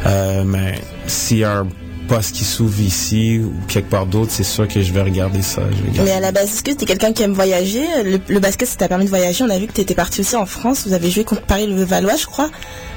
[0.05, 1.67] Mais s'il un
[2.09, 5.63] poste qui s'ouvre ici ou quelque part d'autre, c'est sûr que je vais regarder ça.
[5.71, 7.85] Je vais Mais à la base, est-ce que tu es quelqu'un qui aime voyager?
[8.05, 9.45] Le, le basket, ça t'a permis de voyager?
[9.45, 10.87] On a vu que tu étais parti aussi en France.
[10.87, 12.51] Vous avez joué contre Paris-le-Valois, je crois.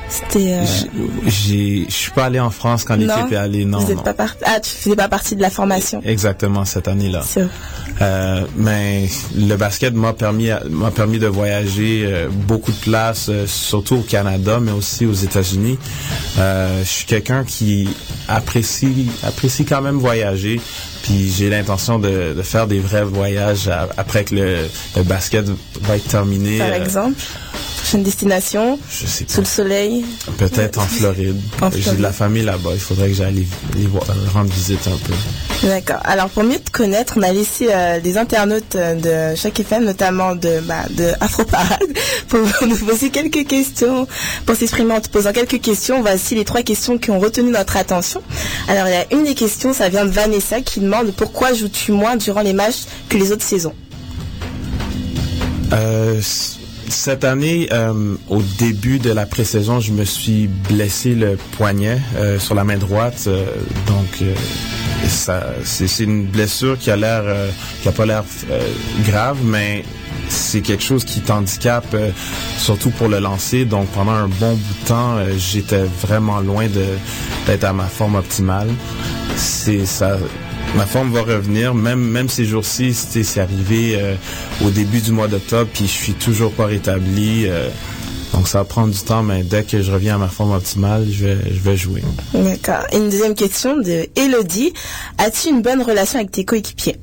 [0.10, 0.54] C'était...
[0.54, 0.64] euh,
[1.26, 3.80] J'ai, je suis pas allé en France quand l'équipe est allée, non.
[3.80, 4.04] vous êtes non.
[4.04, 4.38] pas parti.
[4.46, 6.02] Ah, tu faisais pas partie de la formation?
[6.06, 7.24] Exactement cette année-là.
[8.02, 13.46] Euh, mais le basket m'a permis m'a permis de voyager euh, beaucoup de places, euh,
[13.48, 15.78] surtout au Canada, mais aussi aux États-Unis.
[16.38, 17.90] Je suis quelqu'un qui
[18.28, 20.62] apprécie apprécie quand même voyager.
[21.04, 24.58] Puis j'ai l'intention de, de faire des vrais voyages à- après que le,
[24.98, 25.46] le basket
[25.84, 26.58] va être terminé.
[26.58, 27.16] Par exemple,
[27.88, 29.34] prochaine destination, je sais pas.
[29.34, 30.06] sous le soleil.
[30.38, 31.38] Peut-être en Floride.
[31.74, 32.72] J'ai de la famille là-bas.
[32.74, 33.48] Il faudrait que j'aille les,
[33.80, 35.68] les voir- rendre visite un peu.
[35.68, 36.02] D'accord.
[36.04, 39.86] Alors pour mieux te connaître, on a laissé euh, des internautes euh, de chaque FM,
[39.86, 41.80] notamment de, bah, de Afro Parade,
[42.28, 44.06] pour nous poser quelques questions,
[44.46, 46.02] pour s'exprimer en te posant quelques questions.
[46.02, 48.22] Voici les trois questions qui ont retenu notre attention.
[48.68, 51.94] Alors il y a une des questions, ça vient de Vanessa qui demande pourquoi joues-tu
[51.94, 53.74] moins durant les matchs que les autres saisons?
[55.72, 56.20] Euh,
[56.90, 62.40] cette année, euh, au début de la pré-saison, je me suis blessé le poignet euh,
[62.40, 63.26] sur la main droite.
[63.28, 63.46] euh,
[63.88, 64.24] donc,
[65.08, 67.24] c'est, une blessure qui a l'air,
[67.82, 68.24] qui a pas l'air
[69.06, 69.84] grave, mais
[70.28, 71.96] c'est quelque chose qui t'handicape,
[72.58, 73.66] surtout pour le lancer.
[73.66, 76.68] Donc, pendant un bon bout de temps, j'étais vraiment loin
[77.46, 78.70] d'être à ma forme optimale.
[79.36, 80.18] C'est ça.
[80.76, 84.16] Ma forme va revenir, même même ces jours-ci, c'est c'est arrivé euh,
[84.64, 87.46] au début du mois d'octobre, puis je suis toujours pas rétabli.
[87.48, 87.70] euh,
[88.34, 91.08] donc ça va prendre du temps, mais dès que je reviens à ma forme optimale,
[91.10, 92.04] je vais je vais jouer.
[92.34, 92.86] D'accord.
[92.94, 94.74] Une deuxième question de Elodie.
[95.18, 96.98] As-tu une bonne relation avec tes coéquipiers?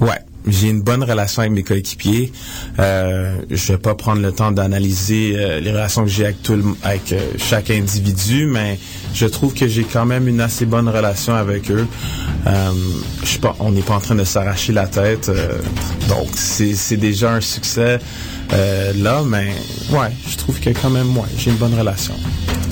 [0.00, 2.32] Ouais, j'ai une bonne relation avec mes coéquipiers.
[2.78, 6.54] Euh, je vais pas prendre le temps d'analyser euh, les relations que j'ai avec tout
[6.54, 8.78] le, avec euh, chaque individu, mais
[9.14, 11.86] je trouve que j'ai quand même une assez bonne relation avec eux.
[12.46, 12.70] Euh,
[13.22, 15.30] je suis pas, on n'est pas en train de s'arracher la tête,
[16.08, 17.98] donc c'est déjà un succès
[18.50, 19.52] là, mais
[19.90, 22.14] ouais, je trouve que quand même, ouais, j'ai une bonne relation.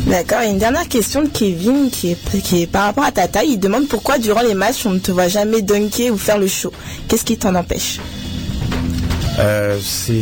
[0.07, 0.43] D'accord.
[0.43, 3.53] Et une dernière question de Kevin qui est, qui est par rapport à ta taille.
[3.53, 6.47] Il demande pourquoi durant les matchs on ne te voit jamais dunker ou faire le
[6.47, 6.73] show.
[7.09, 8.01] Qu'est-ce qui t'en empêche?
[9.39, 10.13] Euh, c'est.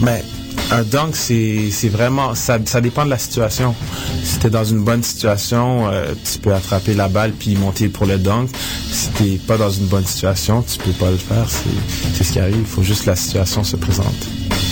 [0.00, 0.22] Mais
[0.70, 2.34] un dunk, c'est vraiment.
[2.34, 3.74] Ça, dépend de la situation.
[4.22, 8.06] Si t'es dans une bonne situation, euh, tu peux attraper la balle puis monter pour
[8.06, 8.48] le dunk.
[8.90, 11.46] Si t'es pas dans une bonne situation, tu peux pas le faire.
[11.48, 12.58] C'est ce qui arrive.
[12.58, 14.28] Il faut juste que la situation se présente.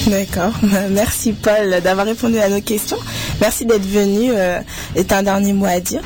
[0.06, 0.52] D'accord.
[0.90, 2.96] Merci Paul d'avoir répondu à nos questions.
[3.40, 4.30] Merci d'être venu.
[4.32, 4.60] Euh,
[4.96, 6.02] et t'as un dernier mot à dire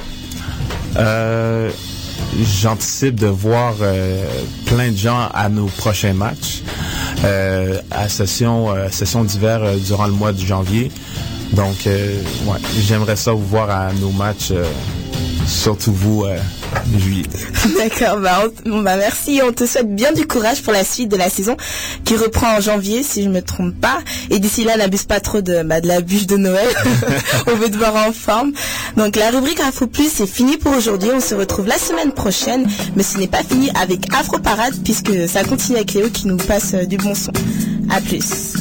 [0.96, 1.70] Euh,
[2.60, 4.24] J'anticipe de voir euh,
[4.66, 6.62] plein de gens à nos prochains matchs,
[7.24, 10.90] euh, à session, euh, session d'hiver euh, durant le mois de janvier.
[11.52, 12.16] Donc, euh,
[12.46, 14.64] ouais, j'aimerais ça vous voir à nos matchs, euh,
[15.46, 16.36] surtout vous, euh,
[16.98, 17.24] juillet.
[17.78, 18.18] D'accord.
[18.18, 19.40] Bah, on- bah, merci.
[19.46, 21.56] On te souhaite bien du courage pour la suite de la saison
[22.04, 23.98] qui reprend en janvier, si je me trompe pas.
[24.30, 26.68] Et d'ici là, n'abuse pas trop de, bah, de la bûche de Noël.
[27.46, 28.52] on veut te voir en forme.
[28.96, 31.10] Donc, la rubrique Afro Plus, c'est fini pour aujourd'hui.
[31.14, 32.66] On se retrouve la semaine prochaine.
[32.96, 36.36] Mais ce n'est pas fini avec Afro Parade puisque ça continue avec Léo qui nous
[36.36, 37.32] passe euh, du bon son.
[37.90, 38.54] À plus.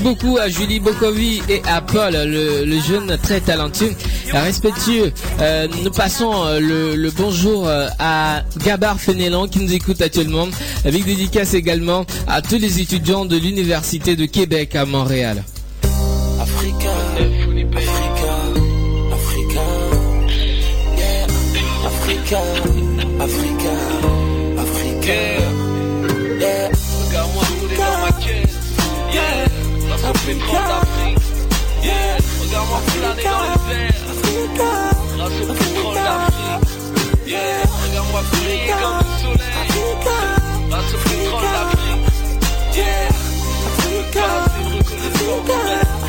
[0.00, 3.92] Beaucoup à Julie Bokovi et à Paul, le, jeune très talentueux,
[4.32, 5.12] respectueux.
[5.40, 6.60] Euh, nous passons euh,
[6.96, 10.48] le, bonjour euh, à Gabar Fénélan qui nous écoute actuellement,
[10.84, 15.44] avec dédicace également à tous les étudiants de l'Université de Québec à Montréal.
[16.40, 16.90] Africa,
[19.12, 19.62] Africa,
[21.86, 22.59] Africa,
[30.30, 32.18] Yeah.
[32.40, 33.94] Regarde-moi planer dans les airs,
[35.16, 36.68] grâce au pétrole d'Afrique,
[37.26, 37.38] yeah.
[37.82, 39.58] Regarde-moi briller comme le soleil,
[40.68, 42.04] grâce au pétrole d'Afrique,
[42.76, 43.08] yeah.
[43.76, 46.00] Assez de reconnaissance,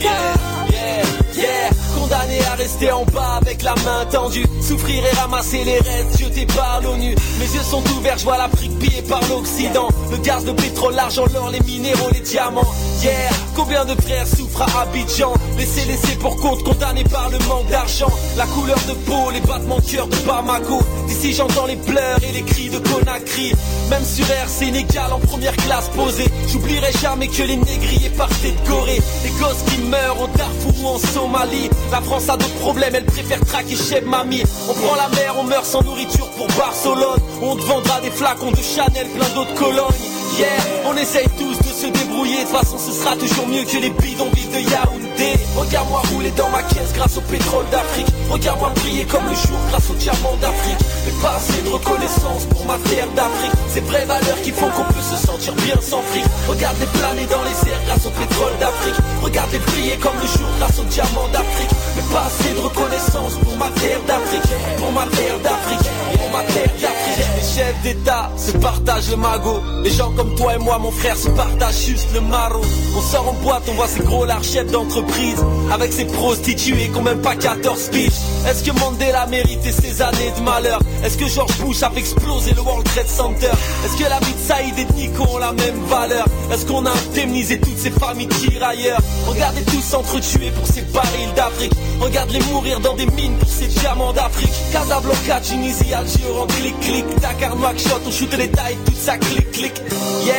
[0.00, 0.34] Yeah,
[0.70, 1.04] yeah,
[1.36, 1.70] yeah.
[1.94, 4.46] Condamné à rester en bas avec la main tendue.
[4.60, 7.14] Souffrir et ramasser les restes jetés par l'ONU.
[7.38, 9.88] Mes yeux sont ouverts, je vois l'Afrique pillée par l'Occident.
[10.10, 12.74] Le gaz, le pétrole, l'argent, l'or, les minéraux, les diamants.
[13.02, 13.12] Yeah,
[13.54, 15.34] combien de frères souffrent à Abidjan?
[15.58, 18.10] Laissés, laissés pour compte, condamnés par le manque d'argent.
[18.36, 20.80] La couleur de peau, les battements de cœur de Bamako.
[21.06, 23.52] D'ici j'entends les pleurs et les cris de Conakry.
[23.90, 26.28] Même sur Air Sénégal en première classe posée.
[26.48, 29.00] J'oublierai jamais que les négriers partaient de Corée.
[29.24, 31.68] Les gosses qui meurent au Darfour ou en Somalie.
[31.92, 34.42] La France a d'autres problèmes, elle préfère traquer chez Mamie.
[34.70, 37.20] On prend la mer, on meurt sans nourriture pour Barcelone.
[37.42, 39.94] On te vendra des flacons de Chanel, plein d'autres colognes.
[40.38, 40.48] Yeah,
[40.84, 42.42] on essaye tous de se débrouiller.
[42.44, 45.36] De façon, ce sera toujours mieux que les bidonvilles de Yaoundé.
[45.56, 48.08] Regarde-moi rouler dans ma caisse grâce au pétrole d'Afrique.
[48.30, 50.80] Regarde-moi briller comme le jour grâce au diamant d'Afrique.
[51.04, 53.52] Mais pas assez de reconnaissance pour ma terre d'Afrique.
[53.68, 56.24] Ces vraies valeurs qui font qu'on peut se sentir bien sans fric.
[56.48, 59.00] Regarde les planer dans les airs grâce au pétrole d'Afrique.
[59.22, 61.72] Regarde les briller comme le jour grâce au diamant d'Afrique.
[61.96, 64.48] Mais pas assez de reconnaissance pour ma terre d'Afrique.
[64.78, 65.86] Pour ma terre d'Afrique.
[66.16, 67.05] Pour ma terre d'Afrique.
[67.16, 69.62] Les chefs d'État se partagent le magot.
[69.82, 72.60] Les gens comme toi et moi, mon frère, se partagent juste le marron.
[72.94, 75.42] On sort en boîte, on voit ces gros lards chefs d'entreprise.
[75.72, 78.10] Avec ses prostituées qui ont même pas 14 piges.
[78.46, 80.80] Est-ce que Mandela méritait ses années de malheur?
[81.04, 83.50] Est-ce que George Bush a fait exploser le World Trade Center?
[83.84, 86.26] Est-ce que la vie de Saïd et de Nico ont la même valeur?
[86.52, 91.72] Est-ce qu'on a indemnisé toutes ces familles tirailleurs Regardez tous s'entretuer pour ces barils d'Afrique
[92.00, 97.56] Regarde-les mourir dans des mines pour ces diamants d'Afrique Casablanca, Tunisie, Alger, en clic-clic Dakar,
[97.56, 99.82] Nouakchott, on shoot les tailles, tout ça clic-clic
[100.24, 100.34] Yeah,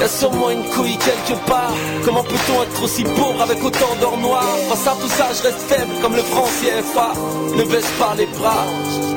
[0.00, 1.72] y'a sûrement une couille quelque part.
[2.04, 4.44] Comment peut-on être aussi pauvre avec autant d'or noir?
[4.68, 7.12] Face à tout ça, je reste faible comme le franc CFA
[7.56, 8.66] Ne baisse pas les bras.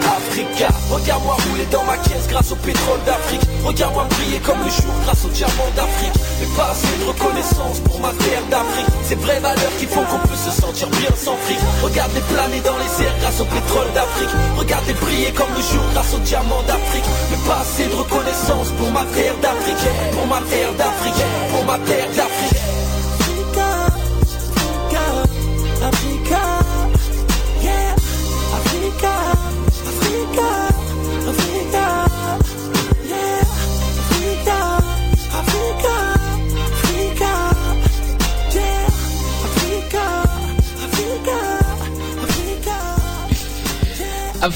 [0.05, 3.41] Africa, regarde-moi rouler dans ma caisse grâce au pétrole d'Afrique.
[3.65, 6.13] Regarde-moi briller comme le jour grâce au diamant d'Afrique.
[6.39, 8.87] Mais pas assez de reconnaissance pour ma terre d'Afrique.
[9.03, 11.59] Ces vraies valeurs qui font qu'on peut se sentir bien sans fric.
[11.83, 14.31] Regarde les planer dans les airs grâce au pétrole d'Afrique.
[14.57, 16.84] Regarde les briller comme le jour grâce au diamant d'Afrique
[17.31, 19.87] Mais pas assez de reconnaissance pour ma terre d'Afrique.
[20.13, 21.25] Pour ma terre d'Afrique.
[21.51, 22.65] Pour ma terre d'Afrique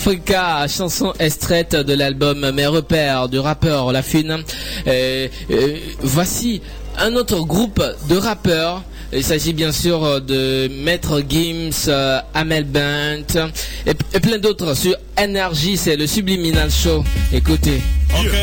[0.09, 4.39] Africa, chanson extraite de l'album Mes repères du rappeur La Fune.
[4.87, 6.63] Euh, euh, voici
[6.97, 7.79] un autre groupe
[8.09, 8.81] de rappeurs.
[9.13, 13.51] Il s'agit bien sûr de Maître Gims, euh, Amel Bent
[13.85, 17.03] et, et plein d'autres sur Energy, c'est le Subliminal Show.
[17.31, 17.79] Écoutez.
[18.19, 18.33] Ok.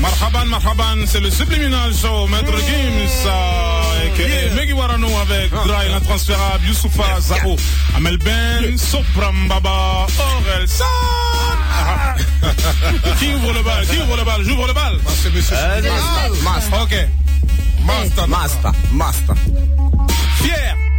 [0.00, 3.30] Marhaban, marhaban, c'est le Subliminal Show, Maître Gims,
[4.10, 7.56] aka Meggy Warano avec Dry, l'intransférable, Youssoufa, Zao,
[7.96, 10.06] Amel Ben, Sopram Baba,
[10.66, 10.86] San.
[11.72, 12.14] Ah.
[13.18, 13.86] Qui ouvre le bal?
[13.86, 14.42] Qui ouvre le bal?
[14.42, 14.98] J'ouvre le bal.
[15.06, 15.56] C'est monsieur
[16.42, 16.82] Master.
[16.82, 16.94] Ok.
[17.84, 18.28] Master.
[18.28, 19.34] Master, master.
[20.42, 20.89] Fier.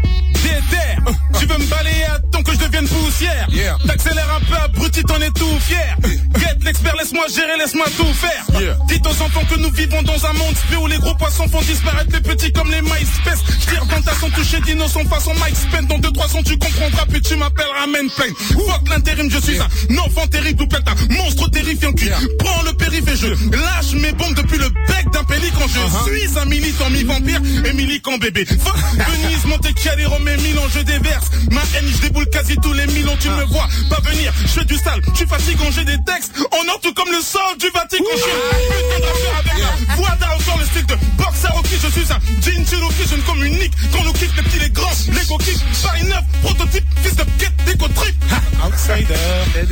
[0.52, 1.12] Déter.
[1.40, 3.48] Tu veux me balayer Attends que je devienne poussière.
[3.50, 3.78] Yeah.
[3.88, 5.98] T'accélères un peu, abruti, t'en es tout fier.
[6.38, 8.44] Get l'expert, laisse-moi gérer, laisse-moi tout faire.
[8.60, 8.78] Yeah.
[8.88, 11.62] Dites aux enfants que nous vivons dans un monde spé où les gros poissons font
[11.62, 13.44] disparaître les petits comme les MySpace.
[13.68, 15.88] Tire dans ta son touché d'innocent façon Mike Spence.
[15.88, 18.34] Dans deux, trois sons, tu comprendras, puis tu m'appelleras main plein.
[18.54, 22.74] Fuck l'intérim, je suis un enfant terrible ou peut-être un monstre terrifiant qui prend le
[22.74, 25.66] périph' et je lâche mes bombes depuis le bec d'un pélican.
[25.68, 28.46] Je suis un militant mi-vampire et militant bébé.
[28.46, 31.26] Fuck Venise, Monte Calero, mes Milan, je déverse.
[31.52, 34.34] Ma haine, je déboule quasi tous les mille ans, tu me vois pas venir.
[34.42, 37.58] Je fais du sale, tu fatigant, j'ai des textes en or tout comme le sol
[37.60, 38.04] du Vatican.
[38.16, 41.62] Je suis un putain de rappeur avec la voix d'arrogant, le style de boxer au
[41.82, 44.90] je suis un jean Cherokee, je ne communique quand nous kiffe les petits, les grands,
[45.08, 45.60] les coquilles.
[45.82, 48.16] Paris 9, prototype, fils de quête, déco trip.
[48.64, 49.16] Outsider,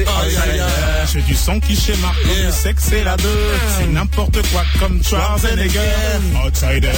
[0.01, 0.65] outsider.
[1.13, 3.51] J'ai du son qui schéma, le sexe et la deux.
[3.78, 5.80] C'est n'importe quoi comme Schwarzenegger.
[6.43, 6.91] Outsider,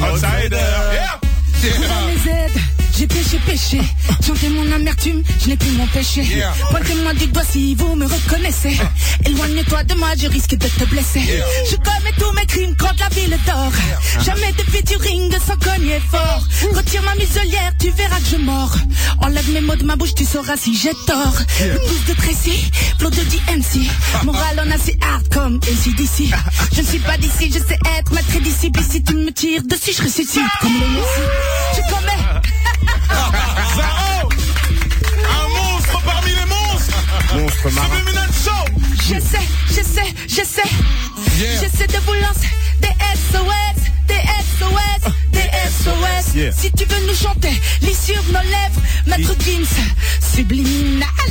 [0.00, 0.56] outsider,
[0.92, 1.29] yeah.
[1.62, 2.58] Les aides,
[2.96, 3.80] j'ai péché, péché.
[4.26, 6.22] Chantez mon amertume, je n'ai plus mon péché.
[6.22, 6.54] Yeah.
[6.70, 8.78] Pointez-moi du doigt si vous me reconnaissez.
[9.26, 11.20] Éloigne-toi de moi, je risque de te blesser.
[11.20, 11.44] Yeah.
[11.70, 13.72] Je commets tous mes crimes quand la ville dort.
[14.24, 16.42] Jamais de featuring sans cogner fort.
[16.74, 18.76] Retire ma muselière, tu verras que je mords.
[19.20, 21.36] Enlève mes mots de ma bouche, tu sauras si j'ai tort.
[21.60, 23.86] Une pousse de Tracy, flot de DMC.
[24.24, 26.34] Moral en assez hard comme ACDC.
[26.72, 28.80] Je ne suis pas d'ici, je sais être maître et disciple.
[28.80, 30.86] Et si tu me tires dessus, je ressuscite comme le
[31.74, 32.24] Je commets.
[33.76, 34.28] Zao,
[35.36, 36.98] un monstre parmi les monstres.
[37.34, 38.00] Monstre marin.
[38.44, 38.64] Show.
[39.08, 40.70] J'essaie, j'essaie, j'essaie.
[41.38, 41.60] Yeah.
[41.60, 42.48] J'essaie de vous lancer
[42.80, 42.94] des
[43.32, 44.22] SOS, des
[44.58, 45.12] SOS,
[45.70, 46.34] SOS.
[46.34, 46.52] Yeah.
[46.52, 47.52] Si tu veux nous chanter,
[47.82, 49.66] lis sur nos lèvres, Maître Gims,
[50.34, 51.08] subliminal.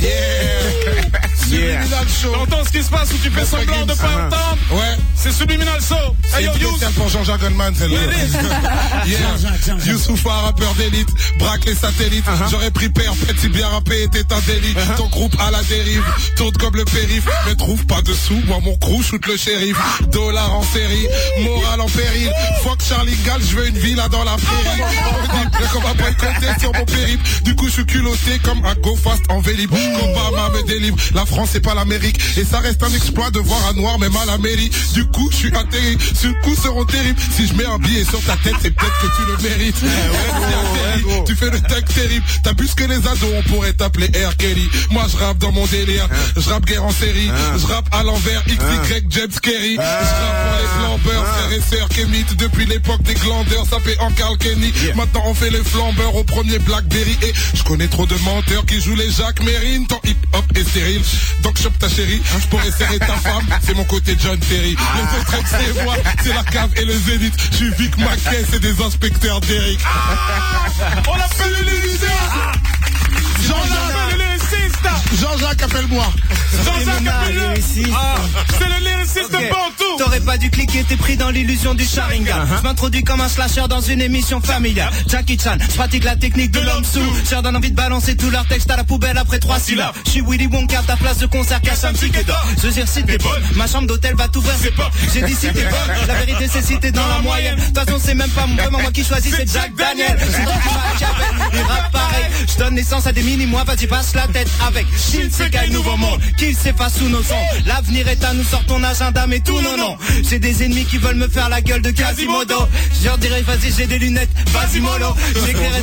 [1.50, 2.32] Subliminal Show.
[2.32, 4.26] T'entends ce qui se passe ou tu fais semblant de pas Ah.
[4.26, 4.58] entendre?
[4.72, 4.96] Ouais.
[5.16, 5.94] C'est Subliminal Show.
[6.24, 6.68] C'est Hey yo, Yous.
[6.70, 7.98] spéciale pour Jean-Jacques Goldman, celle-là.
[9.06, 9.76] Yeah.
[9.92, 12.24] Youssoufa, rappeur d'élite, braque les satellites.
[12.50, 14.74] J'aurais pris père, si bien rappé était un délit.
[14.96, 16.04] Ton groupe à la dérive,
[16.36, 18.40] tourne comme le périph', mais trouve pas de sous.
[18.46, 19.76] Moi, mon crew shoot le shérif.
[20.12, 21.06] Dollar en série,
[21.42, 22.30] morale en péril.
[22.62, 24.82] Fuck Charlie Gall, je veux une villa dans la prairie.
[25.20, 27.22] Audible, comme un point compté sur mon périple.
[27.44, 29.72] Du coup, je suis culotté comme un go fast en vélib.
[29.72, 30.96] Obama me délivre.
[31.14, 32.20] La France, c'est pas l'Amérique.
[32.36, 34.70] Et ça reste un exploit de voir un noir, même à la mairie.
[34.94, 35.96] Du coup, je suis atterri.
[36.14, 37.20] Ce coup seront terribles.
[37.36, 39.76] Si je mets un billet sur ta tête, c'est peut-être que tu le mérites.
[39.78, 41.24] C'est atterri.
[41.26, 42.24] Tu fais le tag terrible.
[42.42, 44.36] T'as plus que les ados, on pourrait t'appeler R.
[44.36, 44.68] Kelly.
[44.90, 46.08] Moi, je rappe dans mon délire.
[46.36, 47.30] Je rappe guerre en série.
[47.56, 48.42] Je rappe à l'envers.
[48.44, 49.74] XY, James Kerry.
[49.74, 53.66] Je rappe pour les flambeurs, frères et sœurs qu'émitent depuis l'époque des glandeurs.
[53.70, 54.70] Ça fait en Carl Kenny.
[54.96, 57.16] Maintenant, on fait les flambeurs au premier Blackberry.
[57.22, 59.86] Et je connais trop de menteurs qui jouent les Jacques Mérine.
[59.86, 61.00] Ton hip-hop est stérile.
[61.42, 62.20] Donc, chope ta chérie.
[62.30, 63.46] Je pourrais serrer ta femme.
[63.64, 64.76] C'est mon côté John Terry.
[64.76, 65.94] Les autres, c'est moi.
[66.22, 67.32] C'est la cave et le zénith.
[67.50, 68.44] Je suis Vic Mackay.
[68.50, 69.80] C'est des inspecteurs d'Eric.
[71.08, 72.04] On l'appelle le lyriciste.
[73.48, 74.30] Jean-Jacques le.
[75.16, 76.12] Jean-Jacques, appelle-moi.
[76.64, 78.16] Jean-Jacques appelle le Ah.
[78.58, 79.50] C'est le lyriciste Ok.
[79.50, 79.89] Bantou.
[80.00, 82.46] T'aurais pas dû cliquer, t'es pris dans l'illusion du Sharingan.
[82.56, 84.90] Je m'introduis comme un slasher dans une émission familiale.
[85.06, 87.04] Jackie Chan, je pratique la technique de l'homme sous.
[87.30, 89.94] Leur donne envie de balancer tout leur texte à la poubelle après trois syllabes.
[90.06, 92.10] Je suis Willy Wonka, ta place de concert cache un petit.
[92.62, 94.94] Je dire si t'es bonne, ma chambre d'hôtel va t'ouvrir ses portes.
[95.12, 97.56] J'ai dit si t'es bonne, la vérité c'est si t'es dans la moyenne.
[97.56, 100.18] De toute façon c'est même pas vraiment moi qui choisis, c'est Jack Daniel.
[100.18, 100.54] C'est toi
[100.96, 101.04] qui
[101.52, 102.24] il rappe pareil.
[102.48, 104.86] Je donne naissance à des mini-mois, vas-y passe la tête avec.
[104.96, 107.66] Sekai Nouveau Monde, qu'il s'efface sous nos ondes.
[107.66, 109.89] L'avenir est à nous, sort ton agenda, mais tout non non.
[110.28, 112.68] J'ai des ennemis qui veulent me faire la gueule de Quasimodo.
[113.00, 115.14] Je leur vas-y j'ai des lunettes, vas-y mollo.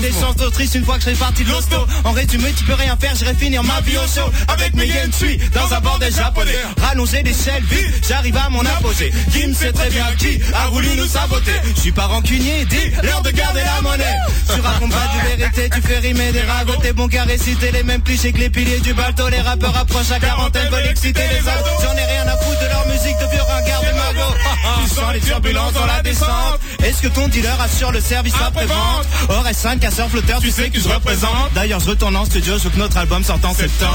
[0.01, 1.77] Des chansons tristes une fois que je serai parti de l'hosto.
[2.03, 4.29] En résumé tu peux rien faire, j'irai finir ma vie au show.
[4.47, 6.51] Avec mes yens suis dans un bordel japonais.
[6.81, 9.11] Rallonger l'échelle vite, j'arrive à mon apogée.
[9.31, 11.51] Kim sait très bien qui a voulu nous saboter.
[11.75, 14.17] Je suis pas rancunier, dis l'heure de garder la monnaie.
[14.53, 16.77] Tu racontes pas de vérité, tu fais rimer des ragots.
[16.81, 19.27] T'es bon qu'à réciter les mêmes clichés que les piliers du balto.
[19.29, 21.81] Les rappeurs approchent à quarantaine, veulent exciter les ados.
[21.81, 23.86] J'en ai rien à foutre de leur musique de vieux ringards
[24.83, 26.59] Tu sens les turbulences dans la descente.
[26.83, 29.05] Est-ce que ton dealer assure le service après-vente?
[29.29, 31.53] Aurait 5 casseurs flotteurs, tu sais que je représente?
[31.53, 33.93] D'ailleurs, je retourne en studio, je veux que notre album sorte en septembre.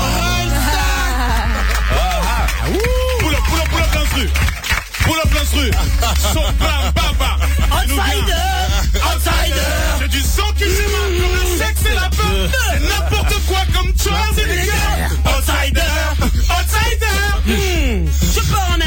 [3.20, 4.28] Pull up, pull up, pull up l'instru.
[5.04, 5.70] Pull up l'instru.
[6.32, 7.36] Sopran Baba.
[7.72, 8.52] Outsider,
[9.02, 9.72] outsider.
[10.00, 12.50] J'ai du sang qui s'émane comme le sexe et la peur.
[12.70, 14.72] C'est n'importe quoi comme Schwarzenegger.
[15.26, 15.94] Outsider,
[16.50, 17.18] outsider.
[17.46, 18.21] Hmm.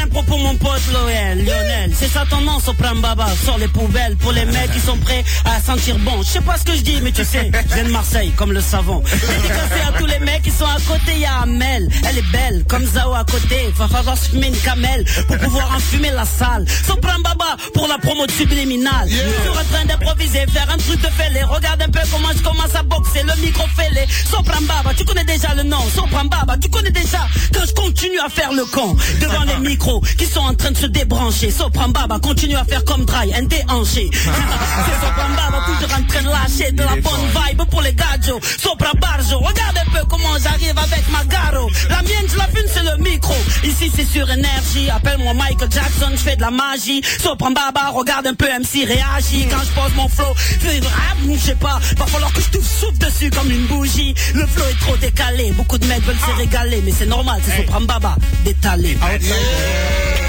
[0.06, 1.92] En impro pour mon pote Loël, Lionel.
[1.98, 3.26] C'est ça ton nom, Sopran Baba.
[3.44, 6.22] Sors les poubelles pour les mecs qui sont prêts à sentir bon.
[6.22, 8.52] Je sais pas ce que je dis, mais tu sais, je viens de Marseille comme
[8.52, 9.00] le savon.
[9.00, 11.88] Dédicacé à tous les mecs qui sont à côté, y a Amel.
[12.08, 13.72] Elle est belle, comme Zao à côté.
[13.76, 16.66] Va falloir se fumer une camelle pour pouvoir enfumer la salle.
[16.86, 19.08] Sopran Baba pour la promo de subliminal.
[19.08, 21.42] Je suis en train d'improviser, faire un truc de fêlé.
[21.42, 24.06] Regarde un peu comment je commence à boxer, le micro fêlé.
[24.30, 25.82] Sopran Baba, tu connais déjà le nom.
[25.94, 29.95] Sopran Baba, tu connais déjà que je continue à faire le con devant les micros
[30.18, 31.50] qui sont en train de se débrancher.
[31.50, 34.10] Sopran Baba continue à faire comme dry, un déhanché.
[34.12, 38.60] C'est Sopran Baba toujours en train de lâcher de la bonne vibe pour les gadgets.
[38.60, 41.68] Sopra Barjo, regarde un peu comment j'arrive avec ma garo.
[41.90, 43.34] La mienne, je la fume, c'est le micro.
[43.64, 44.90] Ici, c'est sur énergie.
[44.90, 47.02] Appelle-moi Michael Jackson, je fais de la magie.
[47.22, 49.46] Sopran Baba, regarde un peu MC réagit.
[49.50, 51.80] Quand je pose mon flow, je sais pas.
[51.96, 54.14] Va falloir que je te souffle dessus comme une bougie.
[54.34, 55.52] Le flow est trop décalé.
[55.52, 58.96] Beaucoup de mecs veulent se régaler, mais c'est normal, c'est Sopran Baba détalé.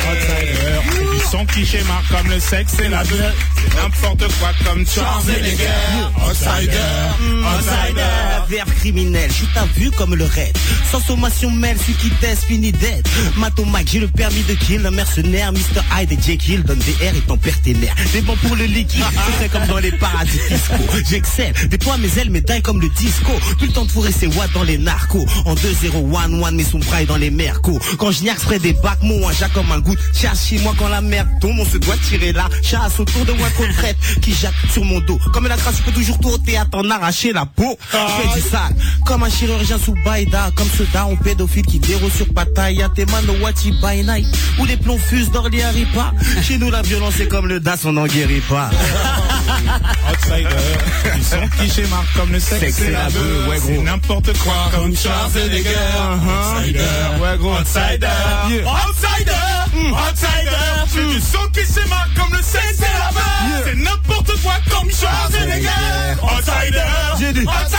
[0.09, 1.13] Outsider.
[1.13, 3.15] Du son qui schéma comme le sexe et la vie.
[3.55, 5.67] C'est n'importe quoi comme Schwarzenegger.
[6.25, 6.77] Outsider,
[7.45, 8.47] outsider.
[8.49, 10.57] Verbe criminel, je t'as vu comme le raid.
[10.89, 13.05] Sans sommation mêle, celui qui teste finit dead.
[13.35, 15.51] Mato Mike, j'ai le permis de kill, un mercenaire.
[15.51, 15.81] Mr.
[15.99, 17.93] Hyde et Jekyll donne des R et ton partenaire.
[18.13, 20.75] Des bons pour le liquide, ce serait comme dans les paradis fiscaux.
[21.09, 23.33] J'excelle, déploie mes ailes, médailles comme le disco.
[23.57, 25.25] Plus le temps de fourrer ses watts dans les narcos.
[25.45, 27.79] En 2-0-1-1, mais son braille dans les mercos.
[27.97, 29.95] Quand je niaque, ferai des bacs, mon un comme un goût.
[30.13, 33.33] Chasse chez moi quand la merde tombe, on se doit tirer la chasse autour de
[33.33, 33.97] moi qu'on traite.
[34.21, 35.19] Qui jacque sur mon dos.
[35.33, 37.77] Comme la trace, je peux toujours tout au théâtre en arracher la peau.
[37.91, 38.75] Je fais du sale,
[39.05, 40.51] comme un chirurgien sous Baïda.
[40.55, 42.89] Comme ce daron pédophile qui déroule sur Pattaya.
[42.89, 44.27] Tes mains no watchy by night.
[44.59, 46.13] Où les plombs fusent dans les pas.
[46.41, 48.69] Chez nous, la violence est comme le DAS, on n'en guérit pas.
[50.09, 50.47] Outsider.
[51.15, 53.67] Du son qui schéma comme le sexe et la ouais, gros.
[53.67, 55.69] C'est n'importe quoi comme Schwarzenegger.
[56.57, 56.79] Outsider,
[57.21, 57.53] ouais, gros.
[57.53, 58.07] Outsider.
[58.65, 59.36] Outsider.
[59.75, 60.67] Outsider.
[60.93, 63.63] J'ai du son qui schéma comme le sexe et la beuh.
[63.65, 65.67] C'est n'importe quoi comme Schwarzenegger.
[66.21, 66.83] Outsider.
[67.19, 67.45] J'ai dit.
[67.47, 67.77] Outsider.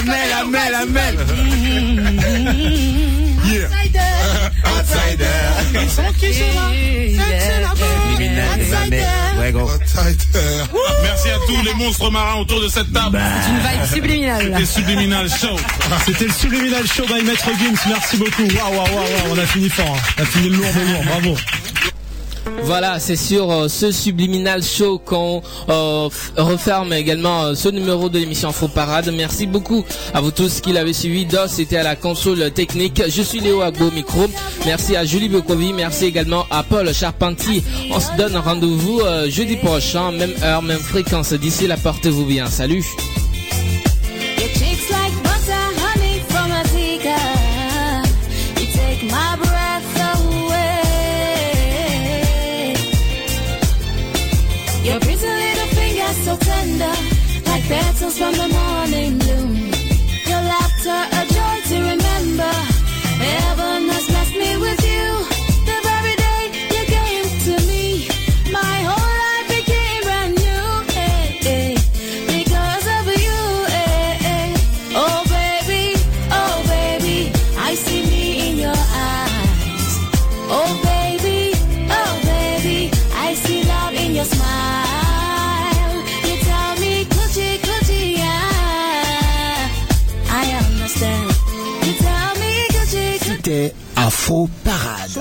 [0.00, 1.14] Amel, Amel, Amel.
[3.44, 3.68] Yeah.
[4.64, 5.26] Outsider.
[8.20, 9.70] Ouais, gros.
[11.02, 13.20] Merci à tous les monstres marins autour de cette table.
[13.42, 14.44] C'est une vibe subliminale.
[14.52, 15.56] C'était Subliminal Show.
[16.06, 17.78] C'était le Subliminal Show by Maître Gims.
[17.88, 18.42] Merci beaucoup.
[18.42, 19.32] Waouh, waouh, waouh.
[19.32, 19.86] On a fini fort.
[19.96, 20.12] hein.
[20.18, 21.04] On a fini lourd lourd.
[21.04, 21.36] Bravo.
[22.64, 28.18] Voilà, c'est sur euh, ce subliminal show qu'on euh, referme également euh, ce numéro de
[28.18, 29.10] l'émission Afro Parade.
[29.14, 29.84] Merci beaucoup
[30.14, 31.26] à vous tous qui l'avez suivi.
[31.26, 33.02] DOS était à la console technique.
[33.08, 34.26] Je suis Léo Agbo micro.
[34.66, 35.72] Merci à Julie Bokovi.
[35.72, 37.62] Merci également à Paul Charpentier.
[37.90, 41.32] On se donne rendez-vous jeudi prochain, même heure, même fréquence.
[41.32, 42.46] D'ici là, portez-vous bien.
[42.46, 42.84] Salut.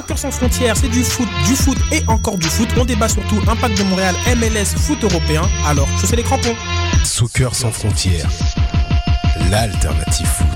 [0.10, 2.68] Soccer sans frontières, c'est du foot, du foot et encore du foot.
[2.80, 5.44] On débat surtout Impact de Montréal, MLS, foot européen.
[5.68, 6.56] Alors, chaussez les crampons.
[7.04, 8.28] Soccer sans frontières,
[9.52, 10.49] l'alternative.